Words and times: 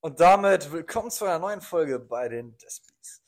Und 0.00 0.18
damit 0.20 0.72
willkommen 0.72 1.10
zu 1.10 1.24
einer 1.26 1.38
neuen 1.38 1.60
Folge 1.60 1.98
bei 1.98 2.28
den 2.28 2.56
Despies. 2.58 3.22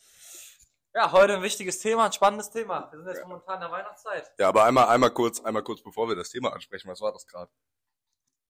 Ja, 0.95 1.13
heute 1.13 1.35
ein 1.35 1.43
wichtiges 1.43 1.79
Thema, 1.81 2.07
ein 2.07 2.13
spannendes 2.13 2.51
Thema. 2.51 2.89
Wir 2.91 2.99
sind 3.01 3.09
jetzt 3.09 3.23
momentan 3.27 3.57
in 3.57 3.61
der 3.63 3.71
Weihnachtszeit. 3.71 4.31
Ja, 4.39 4.49
aber 4.49 4.65
einmal, 4.65 4.89
einmal 4.89 5.11
kurz, 5.11 5.41
einmal 5.41 5.63
kurz, 5.63 5.83
bevor 5.83 6.09
wir 6.09 6.17
das 6.17 6.31
Thema 6.31 6.53
ansprechen, 6.53 6.89
was 6.89 7.01
war 7.01 7.13
das 7.13 7.27
gerade? 7.27 7.51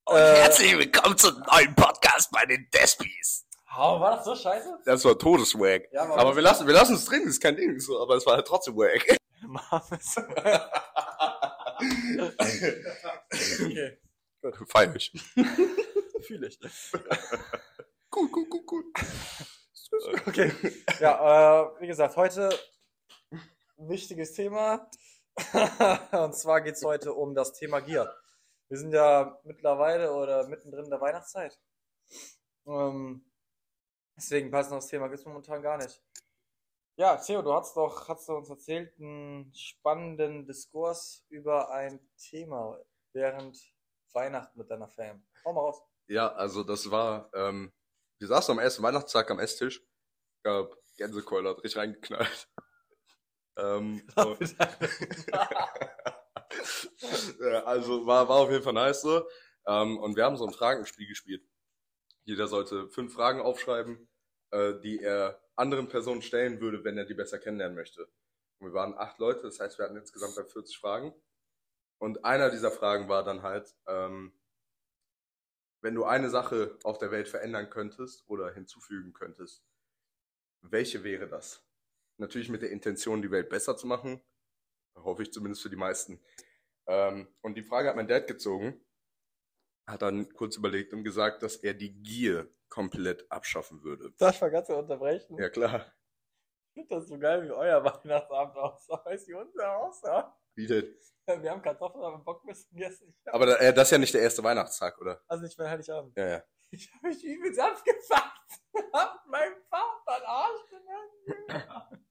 Und 0.04 0.16
Äh, 0.16 0.36
herzlich 0.42 0.76
willkommen 0.78 1.16
zum 1.16 1.40
neuen 1.40 1.74
Podcast 1.74 2.30
bei 2.32 2.44
den 2.46 2.68
Despies. 2.70 3.46
Oh, 3.76 3.98
war 4.00 4.16
das 4.16 4.24
so 4.24 4.36
scheiße? 4.36 4.78
Das 4.84 5.04
war 5.04 5.18
Todeswag. 5.18 5.88
Ja, 5.92 6.02
aber- 6.02 6.18
aber 6.18 6.36
wir 6.36 6.42
lassen, 6.42 6.66
wir 6.66 6.74
lassen 6.74 6.94
es 6.96 7.04
drin, 7.06 7.22
ist 7.26 7.40
kein 7.42 7.56
Ding, 7.56 7.78
so, 7.80 8.00
aber 8.00 8.16
es 8.16 8.26
war 8.26 8.34
halt 8.34 8.46
trotzdem 8.46 8.76
wack. 8.76 9.04
Okay, 14.44 14.64
Feier 14.68 14.96
ich. 14.96 15.12
fühle 16.26 16.48
ich. 16.48 16.58
Cool, 18.14 18.28
cool, 18.30 18.46
cool, 18.50 18.64
cool. 18.70 18.84
Okay. 20.26 20.52
Ja, 21.00 21.62
äh, 21.62 21.80
wie 21.80 21.86
gesagt, 21.86 22.14
heute 22.16 22.50
ein 23.30 23.88
wichtiges 23.88 24.34
Thema. 24.34 24.90
Und 26.12 26.34
zwar 26.34 26.60
geht 26.60 26.74
es 26.74 26.84
heute 26.84 27.14
um 27.14 27.34
das 27.34 27.54
Thema 27.54 27.80
Gier. 27.80 28.14
Wir 28.68 28.78
sind 28.78 28.92
ja 28.92 29.40
mittlerweile 29.44 30.12
oder 30.12 30.46
mittendrin 30.46 30.84
in 30.84 30.90
der 30.90 31.00
Weihnachtszeit. 31.00 31.58
Ähm, 32.66 33.24
deswegen 34.14 34.50
passendes 34.50 34.88
Thema 34.88 35.08
gibt 35.08 35.20
es 35.20 35.26
momentan 35.26 35.62
gar 35.62 35.78
nicht. 35.78 36.02
Ja, 36.96 37.16
Theo, 37.16 37.40
du 37.40 37.54
hast 37.54 37.74
doch, 37.76 38.08
hast 38.08 38.28
du 38.28 38.34
uns 38.34 38.50
erzählt, 38.50 38.94
einen 39.00 39.54
spannenden 39.54 40.46
Diskurs 40.46 41.24
über 41.30 41.70
ein 41.70 41.98
Thema 42.18 42.78
während 43.14 43.58
Weihnachten 44.12 44.58
mit 44.58 44.70
deiner 44.70 44.88
Fam. 44.88 45.26
Hau 45.46 45.54
mal 45.54 45.60
raus. 45.60 45.82
Ja, 46.08 46.28
also 46.32 46.62
das 46.62 46.90
war, 46.90 47.30
ähm, 47.34 47.72
wir 48.22 48.28
saßen 48.28 48.52
am 48.52 48.60
ersten 48.60 48.84
Weihnachtstag 48.84 49.28
am 49.32 49.40
Esstisch, 49.40 49.84
gab 50.44 50.76
Gänsekeule, 50.96 51.48
hat 51.50 51.58
richtig 51.58 51.76
reingeknallt. 51.76 52.48
Ähm, 53.58 54.02
also 57.66 58.06
war, 58.06 58.26
war 58.26 58.36
auf 58.36 58.50
jeden 58.50 58.62
Fall 58.62 58.72
nice 58.72 59.02
so. 59.02 59.28
Ähm, 59.66 59.98
und 59.98 60.16
wir 60.16 60.24
haben 60.24 60.38
so 60.38 60.46
ein 60.46 60.54
Fragenspiel 60.54 61.06
gespielt. 61.06 61.46
Jeder 62.24 62.46
sollte 62.46 62.88
fünf 62.88 63.12
Fragen 63.12 63.42
aufschreiben, 63.42 64.08
äh, 64.52 64.80
die 64.80 65.00
er 65.02 65.38
anderen 65.54 65.86
Personen 65.88 66.22
stellen 66.22 66.62
würde, 66.62 66.82
wenn 66.82 66.96
er 66.96 67.04
die 67.04 67.12
besser 67.12 67.38
kennenlernen 67.38 67.76
möchte. 67.76 68.08
Und 68.58 68.68
wir 68.68 68.72
waren 68.72 68.94
acht 68.94 69.18
Leute, 69.18 69.42
das 69.42 69.60
heißt, 69.60 69.76
wir 69.78 69.84
hatten 69.84 69.98
insgesamt 69.98 70.38
dann 70.38 70.48
40 70.48 70.78
Fragen. 70.78 71.12
Und 71.98 72.24
einer 72.24 72.48
dieser 72.48 72.70
Fragen 72.70 73.10
war 73.10 73.22
dann 73.22 73.42
halt, 73.42 73.68
ähm, 73.86 74.32
wenn 75.82 75.94
du 75.94 76.04
eine 76.04 76.30
Sache 76.30 76.78
auf 76.84 76.98
der 76.98 77.10
Welt 77.10 77.28
verändern 77.28 77.68
könntest 77.68 78.24
oder 78.28 78.52
hinzufügen 78.54 79.12
könntest, 79.12 79.64
welche 80.62 81.04
wäre 81.04 81.28
das? 81.28 81.68
Natürlich 82.18 82.48
mit 82.48 82.62
der 82.62 82.70
Intention, 82.70 83.20
die 83.20 83.30
Welt 83.30 83.48
besser 83.48 83.76
zu 83.76 83.86
machen. 83.86 84.22
Hoffe 84.94 85.22
ich 85.22 85.32
zumindest 85.32 85.62
für 85.62 85.70
die 85.70 85.76
meisten. 85.76 86.22
Ähm, 86.86 87.28
und 87.40 87.56
die 87.56 87.62
Frage 87.62 87.88
hat 87.88 87.96
mein 87.96 88.06
Dad 88.06 88.26
gezogen, 88.26 88.80
hat 89.88 90.02
dann 90.02 90.32
kurz 90.34 90.56
überlegt 90.56 90.92
und 90.92 91.02
gesagt, 91.02 91.42
dass 91.42 91.56
er 91.56 91.74
die 91.74 91.92
Gier 92.02 92.48
komplett 92.68 93.30
abschaffen 93.30 93.82
würde. 93.82 94.12
Darf 94.18 94.36
ich 94.36 94.40
mal 94.40 94.50
ganz 94.50 94.68
unterbrechen? 94.68 95.36
Ja 95.38 95.48
klar. 95.48 95.92
Ich 96.68 96.74
finde 96.74 96.94
das 96.94 97.08
so 97.08 97.18
geil, 97.18 97.44
wie 97.44 97.50
euer 97.50 97.84
Weihnachtsabend 97.84 98.56
aussah. 98.56 99.02
Du, 99.04 99.26
wie 99.26 99.34
unser 99.34 99.76
aussah? 99.76 100.41
Wie 100.54 100.66
denn? 100.66 100.94
Wir 101.26 101.50
haben 101.50 101.62
Kartoffeln 101.62 102.04
aber 102.04 102.18
Bockwürste 102.18 102.68
gegessen. 102.74 103.14
Aber 103.26 103.46
da, 103.46 103.56
äh, 103.56 103.72
das 103.72 103.88
ist 103.88 103.92
ja 103.92 103.98
nicht 103.98 104.12
der 104.12 104.22
erste 104.22 104.42
Weihnachtstag, 104.42 105.00
oder? 105.00 105.22
also 105.28 105.44
nicht 105.44 105.56
mein 105.58 105.70
Heiligabend. 105.70 106.16
Ja, 106.16 106.28
ja. 106.28 106.42
Ich 106.70 106.92
habe 106.94 107.08
mich 107.08 107.22
übelst 107.22 107.60
abgefuckt. 107.60 108.60
Hab 108.92 109.26
meinem 109.26 109.54
Vater 109.68 110.16
einen 110.16 110.24
Arsch 110.26 110.60
genannt. 110.68 112.02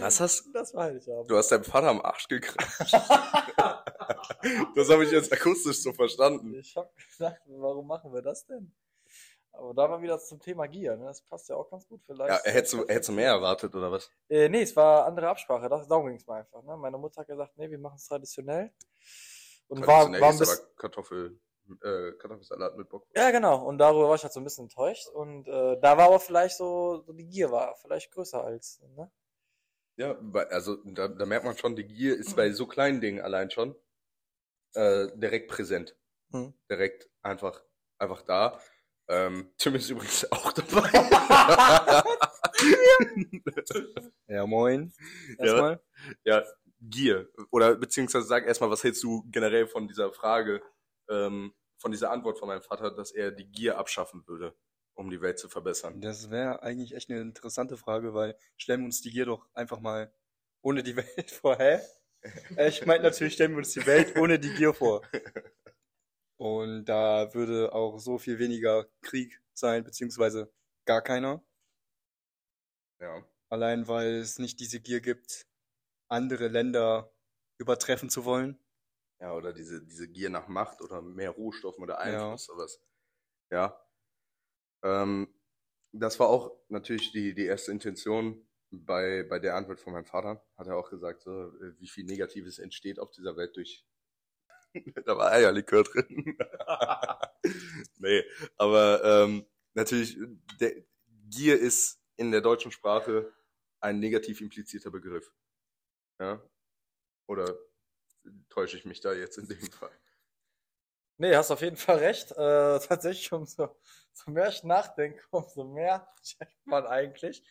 Was 0.00 0.20
hast 0.20 0.48
Das 0.54 0.74
war 0.74 0.84
Heiligabend. 0.84 1.30
Du 1.30 1.36
hast 1.36 1.48
deinen 1.52 1.64
Vater 1.64 1.88
am 1.88 2.00
Arsch 2.00 2.26
gekrascht. 2.28 2.92
das 4.74 4.88
habe 4.88 5.04
ich 5.04 5.10
jetzt 5.10 5.32
akustisch 5.32 5.82
so 5.82 5.92
verstanden. 5.92 6.54
Ich 6.54 6.74
habe 6.76 6.90
gesagt, 6.94 7.42
warum 7.46 7.86
machen 7.86 8.12
wir 8.12 8.22
das 8.22 8.46
denn? 8.46 8.74
Aber 9.52 9.74
da 9.74 9.88
war 9.90 10.00
wieder 10.00 10.18
zum 10.18 10.40
Thema 10.40 10.66
Gier. 10.66 10.96
Ne? 10.96 11.04
Das 11.04 11.22
passt 11.22 11.48
ja 11.48 11.56
auch 11.56 11.70
ganz 11.70 11.86
gut 11.86 12.02
vielleicht. 12.04 12.44
Ja, 12.44 12.52
hättest 12.52 12.72
du, 12.72 12.86
hättest 12.88 13.08
du 13.10 13.12
mehr 13.12 13.30
erwartet, 13.30 13.74
oder 13.74 13.92
was? 13.92 14.10
Äh, 14.28 14.48
nee, 14.48 14.62
es 14.62 14.74
war 14.74 15.04
andere 15.06 15.28
Absprache. 15.28 15.68
Das, 15.68 15.86
darum 15.86 16.06
ging 16.06 16.16
es 16.16 16.26
mal 16.26 16.40
einfach. 16.40 16.62
Ne? 16.62 16.76
Meine 16.76 16.98
Mutter 16.98 17.20
hat 17.20 17.28
gesagt, 17.28 17.56
nee, 17.56 17.70
wir 17.70 17.78
machen 17.78 17.96
es 17.96 18.06
traditionell. 18.06 18.72
Und 19.68 19.86
war, 19.86 20.04
Traditionell 20.04 20.20
war 20.20 20.28
ein 20.28 20.34
ist 20.34 20.40
bisschen, 20.40 20.76
Kartoffel, 20.76 21.40
äh, 21.82 22.12
Kartoffelsalat 22.18 22.76
mit 22.76 22.88
Bock. 22.88 23.06
Ja, 23.14 23.30
genau. 23.30 23.64
Und 23.66 23.78
darüber 23.78 24.08
war 24.08 24.16
ich 24.16 24.22
halt 24.22 24.32
so 24.32 24.40
ein 24.40 24.44
bisschen 24.44 24.64
enttäuscht. 24.64 25.08
Und 25.08 25.46
äh, 25.46 25.78
da 25.80 25.96
war 25.96 26.06
aber 26.06 26.20
vielleicht 26.20 26.56
so, 26.56 27.02
so 27.06 27.12
die 27.12 27.26
Gier 27.26 27.50
war 27.50 27.76
vielleicht 27.76 28.10
größer 28.10 28.42
als, 28.42 28.80
ne? 28.96 29.10
Ja, 29.96 30.18
also 30.50 30.76
da, 30.84 31.06
da 31.08 31.26
merkt 31.26 31.44
man 31.44 31.56
schon, 31.56 31.76
die 31.76 31.86
Gier 31.86 32.16
ist 32.16 32.34
bei 32.34 32.50
so 32.50 32.66
kleinen 32.66 33.02
Dingen 33.02 33.20
allein 33.20 33.50
schon 33.50 33.76
äh, 34.74 35.08
direkt 35.14 35.50
präsent. 35.50 35.96
Hm. 36.30 36.54
Direkt 36.70 37.10
einfach, 37.20 37.62
einfach 37.98 38.22
da. 38.22 38.58
Ähm, 39.12 39.52
Tim 39.58 39.74
ist 39.74 39.90
übrigens 39.90 40.30
auch 40.32 40.52
dabei. 40.52 40.90
Ja, 44.28 44.46
moin. 44.46 44.92
Ja. 45.38 45.44
Erstmal. 45.44 45.80
ja, 46.24 46.42
Gier. 46.80 47.28
Oder 47.50 47.76
beziehungsweise 47.76 48.26
sag 48.26 48.46
erstmal, 48.46 48.70
was 48.70 48.82
hältst 48.84 49.02
du 49.02 49.24
generell 49.30 49.66
von 49.66 49.88
dieser 49.88 50.12
Frage, 50.12 50.62
ähm, 51.10 51.52
von 51.78 51.90
dieser 51.92 52.10
Antwort 52.10 52.38
von 52.38 52.48
meinem 52.48 52.62
Vater, 52.62 52.90
dass 52.94 53.10
er 53.12 53.30
die 53.32 53.50
Gier 53.50 53.78
abschaffen 53.78 54.26
würde, 54.26 54.54
um 54.94 55.10
die 55.10 55.20
Welt 55.20 55.38
zu 55.38 55.48
verbessern? 55.48 56.00
Das 56.00 56.30
wäre 56.30 56.62
eigentlich 56.62 56.94
echt 56.94 57.10
eine 57.10 57.20
interessante 57.20 57.76
Frage, 57.76 58.14
weil 58.14 58.36
stellen 58.56 58.80
wir 58.80 58.86
uns 58.86 59.00
die 59.02 59.10
Gier 59.10 59.26
doch 59.26 59.46
einfach 59.54 59.80
mal 59.80 60.12
ohne 60.62 60.82
die 60.82 60.96
Welt 60.96 61.30
vor, 61.30 61.56
hä? 61.58 61.80
Äh, 62.56 62.68
Ich 62.68 62.86
meine 62.86 63.02
natürlich, 63.02 63.34
stellen 63.34 63.50
wir 63.52 63.58
uns 63.58 63.72
die 63.72 63.84
Welt 63.86 64.16
ohne 64.16 64.38
die 64.38 64.54
Gier 64.54 64.72
vor. 64.72 65.02
Und 66.42 66.86
da 66.86 67.32
würde 67.34 67.72
auch 67.72 68.00
so 68.00 68.18
viel 68.18 68.40
weniger 68.40 68.88
Krieg 69.00 69.40
sein, 69.54 69.84
beziehungsweise 69.84 70.52
gar 70.84 71.00
keiner. 71.00 71.40
Ja. 72.98 73.24
Allein 73.48 73.86
weil 73.86 74.16
es 74.16 74.40
nicht 74.40 74.58
diese 74.58 74.80
Gier 74.80 75.00
gibt, 75.00 75.46
andere 76.08 76.48
Länder 76.48 77.14
übertreffen 77.58 78.10
zu 78.10 78.24
wollen. 78.24 78.58
Ja, 79.20 79.34
oder 79.34 79.52
diese, 79.52 79.86
diese 79.86 80.08
Gier 80.08 80.30
nach 80.30 80.48
Macht 80.48 80.82
oder 80.82 81.00
mehr 81.00 81.30
Rohstoffen 81.30 81.84
oder 81.84 82.00
Einfluss, 82.00 82.46
sowas. 82.46 82.82
Ja. 83.52 83.80
Ähm, 84.82 85.32
das 85.92 86.18
war 86.18 86.26
auch 86.26 86.58
natürlich 86.68 87.12
die, 87.12 87.34
die 87.34 87.46
erste 87.46 87.70
Intention 87.70 88.48
bei, 88.72 89.22
bei 89.22 89.38
der 89.38 89.54
Antwort 89.54 89.78
von 89.78 89.92
meinem 89.92 90.06
Vater. 90.06 90.44
Hat 90.56 90.66
er 90.66 90.76
auch 90.76 90.90
gesagt, 90.90 91.22
so, 91.22 91.30
äh, 91.30 91.78
wie 91.78 91.88
viel 91.88 92.02
Negatives 92.04 92.58
entsteht 92.58 92.98
auf 92.98 93.12
dieser 93.12 93.36
Welt 93.36 93.54
durch. 93.54 93.86
da 95.06 95.16
war 95.16 95.32
Eierlikör 95.32 95.84
drin. 95.84 96.36
nee, 97.98 98.24
aber 98.56 99.02
ähm, 99.04 99.46
natürlich, 99.74 100.18
der, 100.60 100.74
Gier 101.28 101.58
ist 101.58 102.00
in 102.16 102.30
der 102.30 102.40
deutschen 102.40 102.72
Sprache 102.72 103.32
ein 103.80 104.00
negativ 104.00 104.40
implizierter 104.40 104.90
Begriff. 104.90 105.32
Ja. 106.20 106.42
Oder 107.26 107.56
täusche 108.50 108.76
ich 108.76 108.84
mich 108.84 109.00
da 109.00 109.12
jetzt 109.12 109.38
in 109.38 109.48
dem 109.48 109.70
Fall? 109.70 109.90
Nee, 111.18 111.34
hast 111.34 111.50
auf 111.50 111.62
jeden 111.62 111.76
Fall 111.76 111.98
recht. 111.98 112.32
Äh, 112.32 112.78
tatsächlich, 112.80 113.32
umso, 113.32 113.76
umso 114.10 114.30
mehr 114.30 114.48
ich 114.48 114.62
nachdenke, 114.64 115.22
umso 115.30 115.64
mehr 115.64 116.06
checkt 116.22 116.66
man 116.66 116.86
eigentlich, 116.86 117.42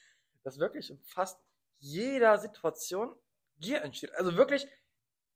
dass 0.44 0.60
wirklich 0.60 0.90
in 0.90 1.00
fast 1.00 1.40
jeder 1.80 2.38
Situation 2.38 3.16
Gier 3.58 3.82
entsteht. 3.82 4.14
Also 4.16 4.36
wirklich, 4.36 4.68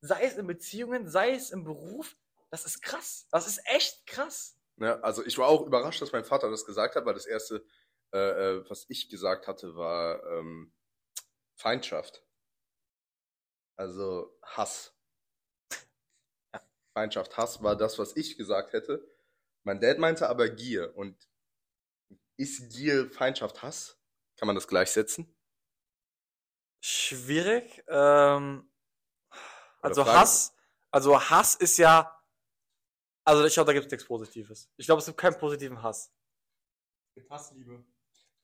sei 0.06 0.24
es 0.24 0.38
in 0.38 0.48
Beziehungen, 0.48 1.08
sei 1.08 1.32
es 1.34 1.52
im 1.52 1.64
Beruf, 1.64 2.16
das 2.50 2.66
ist 2.66 2.82
krass. 2.82 3.28
Das 3.32 3.48
ist 3.48 3.62
echt 3.66 4.06
krass. 4.06 4.58
Ja, 4.78 5.00
also 5.02 5.26
ich 5.26 5.38
war 5.38 5.48
auch 5.48 5.66
überrascht, 5.66 6.02
dass 6.02 6.12
mein 6.12 6.26
Vater 6.26 6.50
das 6.50 6.66
gesagt 6.66 6.96
hat, 6.96 7.06
weil 7.06 7.14
das 7.14 7.26
erste, 7.26 7.66
äh, 8.14 8.18
äh, 8.18 8.70
was 8.70 8.86
ich 8.90 9.10
gesagt 9.10 9.48
hatte, 9.48 9.76
war 9.76 10.24
ähm, 10.32 10.74
Feindschaft. 11.56 12.24
Also 13.78 14.38
Hass. 14.44 14.94
Feindschaft, 16.94 17.36
Hass 17.36 17.62
war 17.62 17.76
das, 17.76 18.00
was 18.00 18.16
ich 18.16 18.38
gesagt 18.38 18.74
hätte. 18.74 19.06
Mein 19.64 19.82
Dad 19.82 19.98
meinte 19.98 20.30
aber 20.30 20.50
Gier. 20.50 20.96
Und 20.96 21.28
ist 22.38 22.72
Gier 22.72 23.10
Feindschaft, 23.12 23.62
Hass? 23.64 24.00
Kann 24.38 24.48
man 24.48 24.56
das 24.56 24.68
gleichsetzen? 24.68 25.34
Schwierig. 26.82 27.84
Ähm, 27.88 28.70
also 29.86 30.06
Hass, 30.06 30.54
also 30.92 31.20
Hass 31.30 31.56
ist 31.56 31.78
ja, 31.78 32.12
also 33.24 33.44
ich 33.46 33.54
glaube, 33.54 33.68
da 33.68 33.74
gibt 33.74 33.86
es 33.88 33.92
nichts 33.92 34.08
Positives. 34.08 34.70
Ich 34.78 34.86
glaube, 34.86 35.00
es 35.00 35.06
gibt 35.06 35.18
keinen 35.18 35.38
positiven 35.38 35.82
Hass. 35.82 36.12
Hassliebe. 37.30 37.84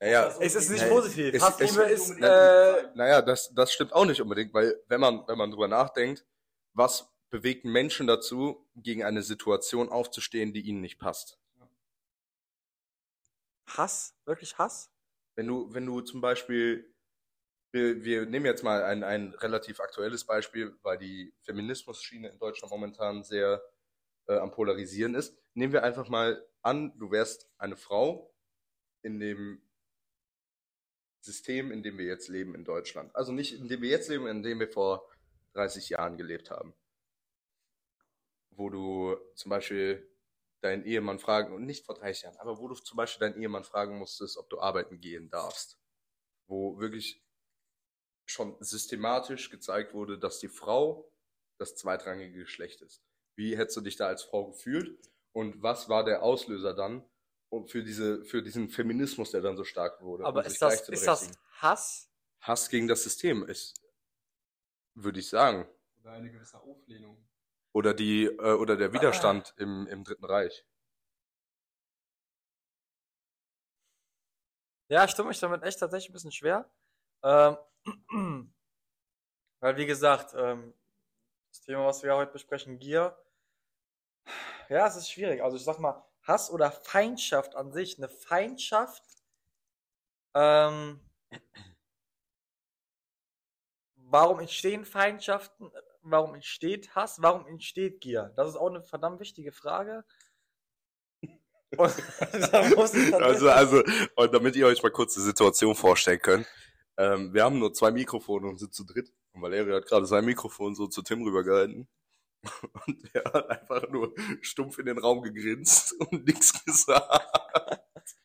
Ja, 0.00 0.08
ja. 0.08 0.26
Es 0.40 0.54
ist 0.54 0.70
nicht 0.70 0.88
positiv. 0.88 1.34
es- 1.34 1.42
Hassliebe 1.42 1.84
es- 1.84 2.10
ist, 2.10 2.18
äh, 2.20 2.88
Naja, 2.94 3.22
das, 3.22 3.52
das 3.54 3.72
stimmt 3.72 3.92
auch 3.92 4.04
nicht 4.04 4.20
unbedingt, 4.20 4.52
weil 4.52 4.82
wenn 4.88 5.00
man, 5.00 5.26
wenn 5.28 5.38
man 5.38 5.50
drüber 5.50 5.68
nachdenkt, 5.68 6.26
was 6.72 7.08
bewegt 7.30 7.64
Menschen 7.64 8.06
dazu, 8.06 8.68
gegen 8.74 9.04
eine 9.04 9.22
Situation 9.22 9.88
aufzustehen, 9.90 10.52
die 10.52 10.62
ihnen 10.62 10.80
nicht 10.80 10.98
passt? 10.98 11.38
Hass? 13.68 14.14
Wirklich 14.24 14.58
Hass? 14.58 14.90
Wenn 15.34 15.46
du, 15.46 15.72
wenn 15.72 15.86
du 15.86 16.00
zum 16.02 16.20
Beispiel, 16.20 16.91
wir, 17.72 18.04
wir 18.04 18.26
nehmen 18.26 18.46
jetzt 18.46 18.62
mal 18.62 18.84
ein, 18.84 19.02
ein 19.02 19.32
relativ 19.34 19.80
aktuelles 19.80 20.24
Beispiel, 20.24 20.76
weil 20.82 20.98
die 20.98 21.34
Feminismus-Schiene 21.40 22.28
in 22.28 22.38
Deutschland 22.38 22.70
momentan 22.70 23.24
sehr 23.24 23.62
äh, 24.28 24.36
am 24.36 24.50
Polarisieren 24.50 25.14
ist. 25.14 25.36
Nehmen 25.54 25.72
wir 25.72 25.82
einfach 25.82 26.08
mal 26.08 26.46
an, 26.60 26.96
du 26.98 27.10
wärst 27.10 27.50
eine 27.58 27.76
Frau 27.76 28.32
in 29.02 29.18
dem 29.18 29.62
System, 31.20 31.72
in 31.72 31.82
dem 31.82 31.98
wir 31.98 32.04
jetzt 32.04 32.28
leben 32.28 32.54
in 32.54 32.64
Deutschland. 32.64 33.14
Also 33.16 33.32
nicht 33.32 33.58
in 33.58 33.68
dem 33.68 33.80
wir 33.80 33.88
jetzt 33.88 34.08
leben, 34.08 34.26
in 34.26 34.42
dem 34.42 34.60
wir 34.60 34.68
vor 34.68 35.08
30 35.54 35.88
Jahren 35.88 36.16
gelebt 36.16 36.50
haben. 36.50 36.74
Wo 38.50 38.68
du 38.68 39.16
zum 39.34 39.48
Beispiel 39.48 40.08
deinen 40.60 40.84
Ehemann 40.84 41.18
fragen, 41.18 41.54
und 41.54 41.64
nicht 41.64 41.86
vor 41.86 41.94
30 41.94 42.24
Jahren, 42.24 42.36
aber 42.36 42.58
wo 42.58 42.68
du 42.68 42.74
zum 42.74 42.96
Beispiel 42.96 43.28
deinen 43.28 43.40
Ehemann 43.40 43.64
fragen 43.64 43.98
musstest, 43.98 44.36
ob 44.36 44.50
du 44.50 44.60
arbeiten 44.60 45.00
gehen 45.00 45.30
darfst. 45.30 45.78
Wo 46.46 46.78
wirklich 46.78 47.22
schon 48.26 48.56
systematisch 48.60 49.50
gezeigt 49.50 49.94
wurde, 49.94 50.18
dass 50.18 50.38
die 50.38 50.48
Frau 50.48 51.10
das 51.58 51.76
zweitrangige 51.76 52.40
Geschlecht 52.40 52.82
ist. 52.82 53.02
Wie 53.36 53.56
hättest 53.56 53.76
du 53.76 53.80
dich 53.80 53.96
da 53.96 54.06
als 54.06 54.22
Frau 54.22 54.46
gefühlt? 54.48 54.98
Und 55.32 55.62
was 55.62 55.88
war 55.88 56.04
der 56.04 56.22
Auslöser 56.22 56.74
dann 56.74 57.04
für, 57.66 57.82
diese, 57.82 58.24
für 58.24 58.42
diesen 58.42 58.68
Feminismus, 58.68 59.30
der 59.30 59.40
dann 59.40 59.56
so 59.56 59.64
stark 59.64 60.00
wurde? 60.02 60.24
Aber 60.24 60.40
um 60.40 60.46
ist 60.46 60.60
das, 60.60 60.88
ist 60.88 61.06
das? 61.06 61.30
Hass? 61.60 62.10
Hass 62.40 62.68
gegen 62.68 62.88
das 62.88 63.02
System 63.02 63.44
ist, 63.44 63.80
würde 64.94 65.20
ich 65.20 65.28
sagen. 65.28 65.68
Oder 66.00 66.12
eine 66.12 66.30
gewisse 66.30 66.60
Auflehnung. 66.60 67.16
Oder 67.72 67.94
die, 67.94 68.24
äh, 68.24 68.54
oder 68.54 68.76
der 68.76 68.92
Widerstand 68.92 69.54
im, 69.56 69.86
im 69.86 70.04
Dritten 70.04 70.24
Reich. 70.24 70.66
Ja, 74.88 75.04
ich 75.04 75.14
tue 75.14 75.24
mich 75.24 75.40
damit 75.40 75.62
echt 75.62 75.78
tatsächlich 75.78 76.10
ein 76.10 76.12
bisschen 76.12 76.32
schwer. 76.32 76.70
Ähm, 77.22 77.56
weil, 79.60 79.76
wie 79.76 79.86
gesagt, 79.86 80.34
ähm, 80.36 80.74
das 81.50 81.62
Thema, 81.62 81.86
was 81.86 82.02
wir 82.02 82.14
heute 82.14 82.32
besprechen, 82.32 82.78
Gier, 82.78 83.16
ja, 84.68 84.86
es 84.86 84.96
ist 84.96 85.10
schwierig. 85.10 85.42
Also 85.42 85.56
ich 85.56 85.64
sag 85.64 85.78
mal, 85.78 86.04
Hass 86.22 86.50
oder 86.50 86.70
Feindschaft 86.70 87.56
an 87.56 87.72
sich, 87.72 87.98
eine 87.98 88.08
Feindschaft, 88.08 89.02
ähm, 90.34 91.00
warum 93.96 94.40
entstehen 94.40 94.84
Feindschaften? 94.84 95.70
Warum 96.02 96.34
entsteht 96.34 96.94
Hass? 96.94 97.20
Warum 97.20 97.46
entsteht 97.46 98.00
Gier? 98.00 98.32
Das 98.36 98.48
ist 98.48 98.56
auch 98.56 98.70
eine 98.70 98.82
verdammt 98.82 99.20
wichtige 99.20 99.52
Frage. 99.52 100.04
Da 101.72 102.70
Also, 103.16 103.48
also, 103.48 103.82
und 104.16 104.34
damit 104.34 104.56
ihr 104.56 104.66
euch 104.66 104.82
mal 104.82 104.92
kurz 104.92 105.14
die 105.14 105.22
Situation 105.22 105.74
vorstellen 105.74 106.20
könnt. 106.20 106.46
Ähm, 106.96 107.32
wir 107.32 107.44
haben 107.44 107.58
nur 107.58 107.72
zwei 107.72 107.90
Mikrofone 107.90 108.48
und 108.48 108.58
sind 108.58 108.74
zu 108.74 108.84
dritt. 108.84 109.12
Und 109.32 109.42
Valeria 109.42 109.76
hat 109.76 109.86
gerade 109.86 110.06
sein 110.06 110.24
Mikrofon 110.24 110.74
so 110.74 110.86
zu 110.86 111.02
Tim 111.02 111.22
rübergehalten. 111.22 111.88
Und 112.86 113.14
er 113.14 113.24
hat 113.32 113.48
einfach 113.50 113.88
nur 113.88 114.14
stumpf 114.40 114.78
in 114.78 114.86
den 114.86 114.98
Raum 114.98 115.22
gegrinst 115.22 115.92
und 116.00 116.24
nichts 116.26 116.64
gesagt. 116.64 118.16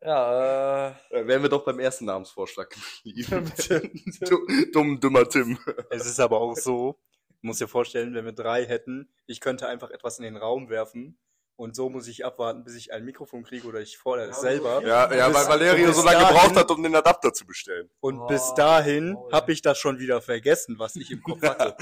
ja, 0.00 0.88
äh, 0.90 0.94
Da 1.10 1.26
wären 1.26 1.42
wir 1.42 1.48
doch 1.48 1.64
beim 1.64 1.80
ersten 1.80 2.04
Namensvorschlag 2.04 2.70
geblieben. 2.70 3.50
Dumm, 4.72 5.00
dummer 5.00 5.28
Tim. 5.28 5.58
Es 5.90 6.06
ist 6.06 6.20
aber 6.20 6.40
auch 6.40 6.56
so, 6.56 7.00
du 7.40 7.48
musst 7.48 7.60
dir 7.60 7.66
vorstellen, 7.66 8.14
wenn 8.14 8.24
wir 8.24 8.32
drei 8.32 8.66
hätten, 8.66 9.12
ich 9.26 9.40
könnte 9.40 9.66
einfach 9.66 9.90
etwas 9.90 10.18
in 10.18 10.24
den 10.24 10.36
Raum 10.36 10.68
werfen 10.68 11.18
und 11.56 11.76
so 11.76 11.88
muss 11.88 12.08
ich 12.08 12.24
abwarten, 12.24 12.64
bis 12.64 12.74
ich 12.76 12.92
ein 12.92 13.04
Mikrofon 13.04 13.42
kriege 13.44 13.66
oder 13.66 13.80
ich 13.80 13.98
fordere 13.98 14.30
es 14.30 14.40
selber. 14.40 14.82
Ja, 14.82 15.12
ja, 15.14 15.28
Bis- 15.28 15.36
weil 15.36 15.48
Valeria 15.48 15.86
bis 15.86 15.96
so 15.96 16.02
lange 16.04 16.18
dahin- 16.20 16.34
gebraucht 16.36 16.56
hat, 16.56 16.70
um 16.70 16.82
den 16.82 16.94
Adapter 16.94 17.32
zu 17.32 17.46
bestellen. 17.46 17.90
Und 18.00 18.18
Oh, 18.20 18.26
bis 18.26 18.52
dahin 18.54 19.14
oh, 19.16 19.30
habe 19.32 19.52
ich 19.52 19.62
das 19.62 19.78
schon 19.78 19.98
wieder 19.98 20.20
vergessen, 20.22 20.78
was 20.78 20.96
ich 20.96 21.10
im 21.10 21.22
Kopf 21.22 21.42
hatte. 21.42 21.76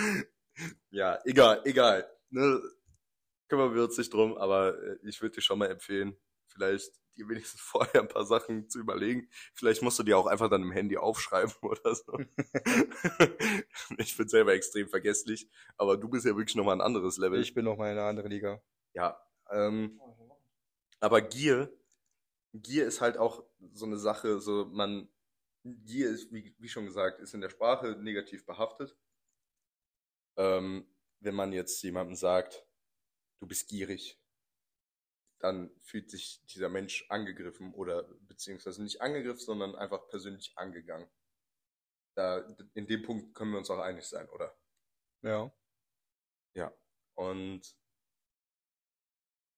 Ja, 0.91 1.19
egal, 1.25 1.61
egal. 1.65 2.11
Ne, 2.31 2.61
kümmern 3.49 3.75
wir 3.75 3.85
uns 3.85 3.97
nicht 3.99 4.13
drum, 4.13 4.37
aber 4.37 4.77
äh, 4.83 4.97
ich 5.05 5.21
würde 5.23 5.37
dir 5.37 5.41
schon 5.43 5.59
mal 5.59 5.67
empfehlen, 5.71 6.17
vielleicht 6.49 6.93
dir 7.17 7.29
wenigstens 7.29 7.61
vorher 7.63 8.03
ein 8.03 8.09
paar 8.09 8.25
Sachen 8.27 8.69
zu 8.69 8.79
überlegen. 8.79 9.29
Vielleicht 9.55 9.83
musst 9.83 9.99
du 9.99 10.03
dir 10.03 10.19
auch 10.19 10.27
einfach 10.27 10.51
dann 10.51 10.63
im 10.63 10.73
Handy 10.73 10.97
aufschreiben 10.99 11.53
oder 11.63 11.95
so. 11.95 12.19
ich 13.99 14.17
bin 14.17 14.29
selber 14.29 14.53
extrem 14.53 14.89
vergesslich, 14.89 15.49
aber 15.77 15.97
du 15.97 16.09
bist 16.09 16.27
ja 16.27 16.37
wirklich 16.37 16.57
nochmal 16.57 16.77
ein 16.77 16.81
anderes 16.81 17.17
Level. 17.19 17.41
Ich 17.41 17.55
bin 17.55 17.65
noch 17.65 17.77
mal 17.77 17.91
in 17.93 17.99
einer 17.99 18.07
anderen 18.09 18.31
Liga. 18.31 18.61
ja, 18.93 19.21
ähm, 19.51 20.01
aber 21.01 21.23
Gier, 21.23 21.73
Gier 22.53 22.87
ist 22.87 23.01
halt 23.01 23.17
auch 23.17 23.45
so 23.73 23.87
eine 23.87 23.99
Sache, 23.99 24.41
so 24.41 24.67
man, 24.67 25.09
Gier 25.65 26.11
ist, 26.11 26.33
wie, 26.33 26.55
wie 26.59 26.69
schon 26.69 26.87
gesagt, 26.87 27.21
ist 27.21 27.35
in 27.35 27.41
der 27.41 27.51
Sprache 27.51 27.97
negativ 28.01 28.45
behaftet. 28.47 28.97
Ähm, 30.37 30.87
wenn 31.21 31.35
man 31.35 31.53
jetzt 31.53 31.83
jemandem 31.83 32.17
sagt, 32.17 32.67
du 33.41 33.47
bist 33.47 33.69
gierig, 33.69 34.19
dann 35.39 35.71
fühlt 35.81 36.11
sich 36.11 36.45
dieser 36.47 36.69
Mensch 36.69 37.07
angegriffen 37.09 37.73
oder 37.75 38.05
beziehungsweise 38.21 38.83
nicht 38.83 39.01
angegriffen, 39.01 39.41
sondern 39.41 39.75
einfach 39.75 40.07
persönlich 40.09 40.53
angegangen. 40.57 41.09
Da, 42.15 42.47
in 42.75 42.87
dem 42.87 43.03
Punkt 43.03 43.35
können 43.35 43.53
wir 43.53 43.59
uns 43.59 43.71
auch 43.71 43.79
einig 43.79 44.05
sein, 44.05 44.29
oder? 44.29 44.55
Ja. 45.23 45.53
Ja. 46.55 46.75
Und 47.15 47.75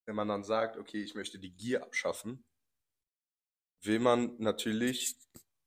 wenn 0.07 0.17
man 0.17 0.29
dann 0.29 0.45
sagt, 0.45 0.77
okay, 0.77 1.03
ich 1.03 1.15
möchte 1.15 1.39
die 1.39 1.55
Gier 1.55 1.83
abschaffen, 1.83 2.45
will 3.83 3.99
man 3.99 4.37
natürlich 4.39 5.17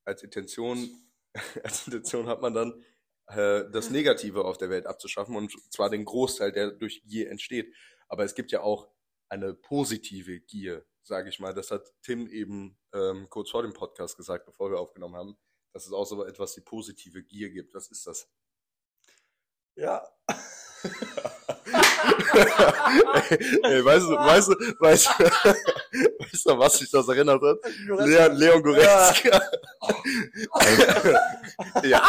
als 0.05 0.23
Intention, 0.23 1.11
als 1.63 1.85
Intention 1.87 2.27
hat 2.27 2.41
man 2.41 2.53
dann, 2.53 2.83
äh, 3.27 3.69
das 3.71 3.89
Negative 3.89 4.45
auf 4.45 4.57
der 4.57 4.69
Welt 4.69 4.85
abzuschaffen 4.85 5.35
und 5.35 5.51
zwar 5.71 5.89
den 5.89 6.05
Großteil, 6.05 6.51
der 6.51 6.71
durch 6.71 7.03
Gier 7.05 7.29
entsteht. 7.29 7.73
Aber 8.07 8.23
es 8.23 8.35
gibt 8.35 8.51
ja 8.51 8.61
auch 8.61 8.89
eine 9.29 9.53
positive 9.53 10.39
Gier, 10.41 10.85
sage 11.01 11.29
ich 11.29 11.39
mal. 11.39 11.53
Das 11.53 11.71
hat 11.71 11.91
Tim 12.03 12.27
eben 12.27 12.77
ähm, 12.93 13.27
kurz 13.29 13.49
vor 13.49 13.63
dem 13.63 13.73
Podcast 13.73 14.15
gesagt, 14.17 14.45
bevor 14.45 14.69
wir 14.69 14.79
aufgenommen 14.79 15.15
haben, 15.15 15.37
dass 15.73 15.87
es 15.87 15.93
auch 15.93 16.05
so 16.05 16.23
etwas 16.23 16.55
wie 16.55 16.61
positive 16.61 17.23
Gier 17.23 17.49
gibt. 17.49 17.73
Was 17.73 17.89
ist 17.89 18.05
das? 18.05 18.29
ja. 19.75 20.07
Ey, 23.63 23.83
weißt 23.83 24.05
du, 24.05 24.11
weißt 24.11 24.47
du, 24.49 24.53
weißt 24.79 25.07
du, 25.07 25.23
weißt 26.23 26.45
du, 26.45 26.59
was 26.59 26.77
sich 26.77 26.91
das 26.91 27.07
erinnert 27.07 27.41
hat? 27.41 27.57
Leon, 27.87 28.35
Leon 28.35 28.63
Goretzka. 28.63 29.41
Ja. 31.83 32.03